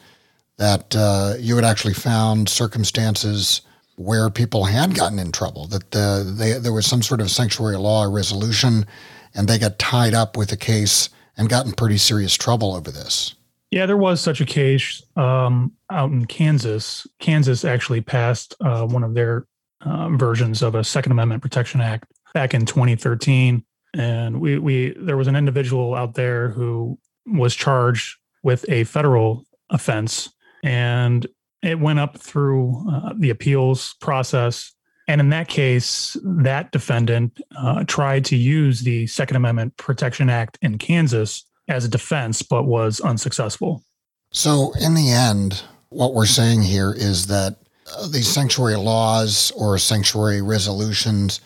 that 0.57 0.95
uh, 0.95 1.33
you 1.39 1.55
had 1.55 1.65
actually 1.65 1.93
found 1.93 2.49
circumstances 2.49 3.61
where 3.95 4.29
people 4.29 4.65
had 4.65 4.95
gotten 4.95 5.19
in 5.19 5.31
trouble, 5.31 5.67
that 5.67 5.91
the, 5.91 6.33
they, 6.37 6.53
there 6.53 6.73
was 6.73 6.85
some 6.85 7.01
sort 7.01 7.19
of 7.19 7.31
sanctuary 7.31 7.77
law 7.77 8.03
resolution, 8.03 8.85
and 9.33 9.47
they 9.47 9.57
got 9.57 9.79
tied 9.79 10.13
up 10.13 10.37
with 10.37 10.51
a 10.51 10.57
case 10.57 11.09
and 11.35 11.49
got 11.49 11.65
in 11.65 11.71
pretty 11.71 11.97
serious 11.97 12.35
trouble 12.35 12.75
over 12.75 12.91
this. 12.91 13.35
Yeah, 13.71 13.85
there 13.85 13.97
was 13.97 14.21
such 14.21 14.39
a 14.39 14.45
case 14.45 15.03
um, 15.15 15.73
out 15.91 16.11
in 16.11 16.25
Kansas. 16.25 17.05
Kansas 17.19 17.65
actually 17.65 18.01
passed 18.01 18.55
uh, 18.61 18.85
one 18.85 19.03
of 19.03 19.13
their 19.13 19.45
uh, 19.81 20.09
versions 20.09 20.61
of 20.61 20.75
a 20.75 20.83
Second 20.83 21.11
Amendment 21.11 21.41
Protection 21.41 21.81
Act 21.81 22.05
back 22.33 22.53
in 22.53 22.65
2013, 22.65 23.63
and 23.93 24.39
we 24.39 24.57
we 24.57 24.95
there 24.97 25.17
was 25.17 25.27
an 25.27 25.35
individual 25.35 25.95
out 25.95 26.13
there 26.13 26.49
who 26.49 26.97
was 27.25 27.55
charged 27.55 28.17
with 28.41 28.63
a 28.69 28.85
federal 28.85 29.43
offense 29.69 30.29
and 30.63 31.27
it 31.63 31.79
went 31.79 31.99
up 31.99 32.17
through 32.17 32.85
uh, 32.91 33.13
the 33.17 33.29
appeals 33.29 33.95
process 33.99 34.73
And 35.07 35.21
in 35.21 35.29
that 35.29 35.47
case, 35.47 36.17
that 36.23 36.71
defendant 36.71 37.39
uh, 37.57 37.85
tried 37.85 38.25
to 38.25 38.35
use 38.35 38.81
the 38.81 39.07
Second 39.07 39.37
Amendment 39.37 39.77
Protection 39.77 40.29
Act 40.29 40.57
in 40.61 40.77
Kansas 40.77 41.45
as 41.69 41.85
a 41.85 41.89
defense, 41.89 42.41
but 42.41 42.63
was 42.63 42.99
unsuccessful. 42.99 43.83
So, 44.31 44.73
in 44.81 44.93
the 44.93 45.09
end, 45.09 45.63
what 45.89 46.13
we're 46.13 46.25
saying 46.25 46.63
here 46.63 46.93
is 46.95 47.27
that 47.27 47.55
uh, 47.95 48.09
these 48.09 48.27
sanctuary 48.27 48.75
laws 48.75 49.51
or 49.51 49.77
sanctuary 49.77 50.41
resolutions 50.41 51.39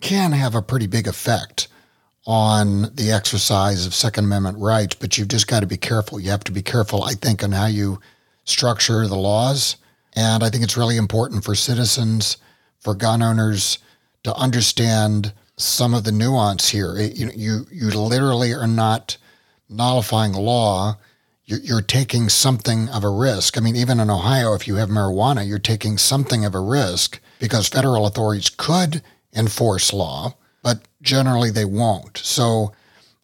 can 0.00 0.30
have 0.30 0.54
a 0.54 0.62
pretty 0.62 0.86
big 0.86 1.08
effect 1.08 1.66
on 2.24 2.94
the 2.94 3.10
exercise 3.10 3.84
of 3.84 3.94
Second 3.94 4.26
Amendment 4.26 4.58
rights, 4.58 4.94
but 4.94 5.18
you've 5.18 5.28
just 5.28 5.48
got 5.48 5.60
to 5.60 5.66
be 5.66 5.76
careful. 5.76 6.20
You 6.20 6.30
have 6.30 6.44
to 6.44 6.52
be 6.52 6.62
careful, 6.62 7.02
I 7.02 7.14
think, 7.14 7.42
on 7.42 7.50
how 7.50 7.66
you 7.66 7.98
structure 8.48 9.06
the 9.06 9.16
laws. 9.16 9.76
And 10.14 10.42
I 10.42 10.50
think 10.50 10.64
it's 10.64 10.76
really 10.76 10.96
important 10.96 11.44
for 11.44 11.54
citizens 11.54 12.38
for 12.80 12.94
gun 12.94 13.22
owners 13.22 13.78
to 14.24 14.34
understand 14.34 15.32
some 15.56 15.94
of 15.94 16.04
the 16.04 16.12
nuance 16.12 16.68
here. 16.68 16.96
It, 16.96 17.16
you, 17.16 17.30
you, 17.34 17.66
you 17.70 17.90
literally 17.90 18.52
are 18.52 18.66
not 18.66 19.16
nullifying 19.68 20.32
law. 20.32 20.96
You're, 21.44 21.60
you're 21.60 21.82
taking 21.82 22.28
something 22.28 22.88
of 22.88 23.04
a 23.04 23.10
risk. 23.10 23.56
I 23.56 23.60
mean, 23.60 23.76
even 23.76 24.00
in 24.00 24.10
Ohio, 24.10 24.54
if 24.54 24.66
you 24.66 24.76
have 24.76 24.88
marijuana, 24.88 25.46
you're 25.46 25.58
taking 25.58 25.98
something 25.98 26.44
of 26.44 26.54
a 26.54 26.60
risk 26.60 27.20
because 27.38 27.68
federal 27.68 28.06
authorities 28.06 28.50
could 28.50 29.02
enforce 29.34 29.92
law, 29.92 30.34
but 30.62 30.82
generally 31.02 31.50
they 31.50 31.64
won't. 31.64 32.18
So 32.18 32.72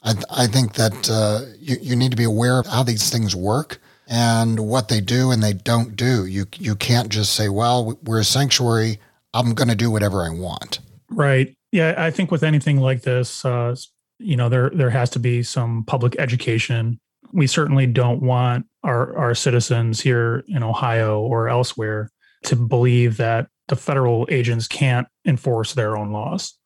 I, 0.02 0.14
I 0.30 0.46
think 0.46 0.74
that 0.74 1.10
uh, 1.10 1.40
you, 1.58 1.76
you 1.80 1.96
need 1.96 2.10
to 2.10 2.16
be 2.16 2.24
aware 2.24 2.58
of 2.58 2.66
how 2.66 2.82
these 2.82 3.10
things 3.10 3.34
work 3.34 3.80
and 4.06 4.60
what 4.60 4.88
they 4.88 5.00
do 5.00 5.30
and 5.30 5.42
they 5.42 5.52
don't 5.52 5.96
do. 5.96 6.26
You, 6.26 6.46
you 6.58 6.76
can't 6.76 7.08
just 7.08 7.34
say, 7.34 7.48
well, 7.48 7.98
we're 8.02 8.20
a 8.20 8.24
sanctuary 8.24 8.98
I'm 9.34 9.52
going 9.52 9.68
to 9.68 9.74
do 9.74 9.90
whatever 9.90 10.22
I 10.22 10.30
want. 10.30 10.78
Right. 11.10 11.54
Yeah, 11.72 11.94
I 11.98 12.10
think 12.12 12.30
with 12.30 12.44
anything 12.44 12.78
like 12.78 13.02
this, 13.02 13.44
uh, 13.44 13.74
you 14.20 14.36
know, 14.36 14.48
there 14.48 14.70
there 14.70 14.90
has 14.90 15.10
to 15.10 15.18
be 15.18 15.42
some 15.42 15.84
public 15.84 16.14
education. 16.18 17.00
We 17.32 17.48
certainly 17.48 17.86
don't 17.86 18.22
want 18.22 18.66
our 18.84 19.16
our 19.18 19.34
citizens 19.34 20.00
here 20.00 20.44
in 20.46 20.62
Ohio 20.62 21.20
or 21.20 21.48
elsewhere 21.48 22.10
to 22.44 22.54
believe 22.54 23.16
that 23.16 23.48
the 23.66 23.76
federal 23.76 24.26
agents 24.30 24.68
can't 24.68 25.08
enforce 25.26 25.74
their 25.74 25.96
own 25.96 26.12
laws. 26.12 26.56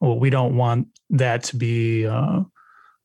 Well, 0.00 0.18
we 0.18 0.28
don't 0.28 0.56
want 0.56 0.88
that 1.10 1.44
to 1.44 1.56
be. 1.56 2.06
Uh, 2.06 2.40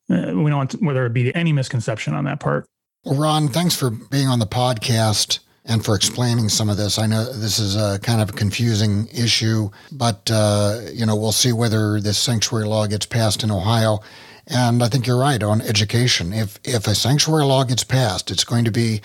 uh 0.10 0.34
we 0.34 0.50
don't 0.50 0.58
want 0.58 0.72
to, 0.72 0.78
whether 0.78 1.06
it 1.06 1.13
be 1.13 1.34
any 1.36 1.54
misconception 1.54 2.15
on 2.15 2.26
that 2.26 2.39
part. 2.39 2.67
Well, 3.05 3.19
Ron, 3.19 3.49
thanks 3.49 3.75
for 3.75 3.89
being 3.89 4.29
on 4.29 4.39
the 4.39 4.45
podcast 4.45 5.39
and 5.65 5.83
for 5.83 5.93
explaining 5.93 6.47
some 6.47 6.69
of 6.69 6.77
this. 6.77 6.97
I 6.97 7.05
know 7.05 7.25
this 7.25 7.59
is 7.59 7.75
a 7.75 7.99
kind 7.99 8.21
of 8.21 8.29
a 8.29 8.33
confusing 8.33 9.09
issue, 9.13 9.71
but 9.91 10.31
uh, 10.31 10.79
you 10.93 11.05
know 11.05 11.13
we'll 11.13 11.33
see 11.33 11.51
whether 11.51 11.99
this 11.99 12.17
sanctuary 12.17 12.65
law 12.65 12.87
gets 12.87 13.05
passed 13.05 13.43
in 13.43 13.51
Ohio. 13.51 13.99
And 14.47 14.81
I 14.81 14.87
think 14.87 15.05
you're 15.05 15.19
right 15.19 15.43
on 15.43 15.59
education. 15.61 16.31
If 16.31 16.59
if 16.63 16.87
a 16.87 16.95
sanctuary 16.95 17.43
law 17.43 17.65
gets 17.65 17.83
passed, 17.83 18.31
it's 18.31 18.45
going 18.45 18.63
to 18.63 18.71
be 18.71 19.01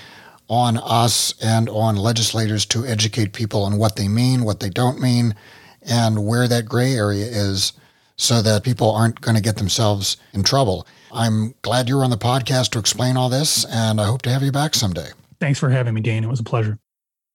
on 0.46 0.76
us 0.76 1.34
and 1.42 1.68
on 1.68 1.96
legislators 1.96 2.64
to 2.66 2.87
educate 2.87 3.32
people 3.32 3.64
on 3.64 3.78
what 3.78 3.96
they 3.96 4.06
mean, 4.06 4.44
what 4.44 4.61
they 4.61 4.70
don't 4.70 5.00
mean, 5.00 5.34
and 5.82 6.24
where 6.24 6.46
that 6.46 6.66
gray 6.66 6.94
area 6.94 7.26
is, 7.26 7.72
so 8.16 8.42
that 8.42 8.62
people 8.62 8.92
aren't 8.92 9.20
going 9.20 9.37
to 9.37 9.42
get 9.42 9.56
themselves 9.56 10.18
in 10.32 10.44
trouble. 10.44 10.87
I'm 11.12 11.55
glad 11.62 11.88
you're 11.88 12.05
on 12.05 12.11
the 12.11 12.18
podcast 12.18 12.71
to 12.71 12.79
explain 12.79 13.16
all 13.16 13.29
this, 13.29 13.64
and 13.64 14.01
I 14.01 14.07
hope 14.07 14.23
to 14.23 14.31
have 14.31 14.42
you 14.42 14.53
back 14.53 14.75
someday. 14.75 15.09
Thanks 15.40 15.59
for 15.59 15.71
having 15.71 15.94
me, 15.94 16.01
Dane. 16.01 16.23
It 16.25 16.29
was 16.29 16.40
a 16.40 16.44
pleasure. 16.44 16.79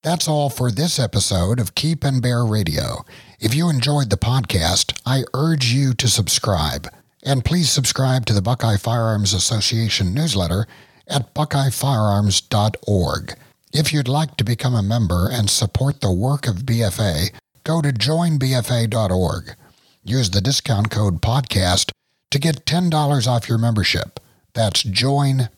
That's 0.04 0.28
all 0.28 0.50
for 0.50 0.70
this 0.70 1.00
episode 1.00 1.60
of 1.60 1.76
Keep 1.76 2.04
and 2.04 2.22
Bear 2.22 2.44
Radio. 2.44 3.06
If 3.40 3.56
you 3.56 3.70
enjoyed 3.70 4.10
the 4.10 4.18
podcast, 4.18 5.00
I 5.06 5.24
urge 5.34 5.72
you 5.72 5.94
to 5.94 6.10
subscribe. 6.10 6.90
And 7.24 7.46
please 7.46 7.72
subscribe 7.72 8.26
to 8.26 8.34
the 8.34 8.42
Buckeye 8.42 8.76
Firearms 8.76 9.34
Association 9.34 10.14
newsletter 10.14 10.68
at 11.08 11.34
buckeyefirearms.org. 11.34 13.34
If 13.74 13.94
you'd 13.94 14.10
like 14.10 14.36
to 14.38 14.44
become 14.44 14.76
a 14.76 14.84
member 14.84 15.30
and 15.32 15.50
support 15.50 16.02
the 16.02 16.12
work 16.12 16.48
of 16.48 16.66
BFA, 16.66 17.34
go 17.64 17.82
to 17.82 17.94
joinbfa.org. 17.94 19.56
Use 20.04 20.30
the 20.30 20.42
discount 20.42 20.92
code 20.92 21.22
PODCAST 21.22 21.92
to 22.34 22.40
get 22.40 22.66
$10 22.66 23.28
off 23.28 23.48
your 23.48 23.60
membership. 23.60 24.20
That's 24.54 24.84
joinbfa.org. 24.84 25.52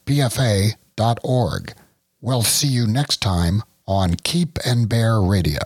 We'll 2.21 2.43
see 2.43 2.67
you 2.67 2.85
next 2.85 3.21
time 3.21 3.63
on 3.87 4.15
Keep 4.15 4.59
and 4.65 4.89
Bear 4.89 5.21
Radio. 5.21 5.61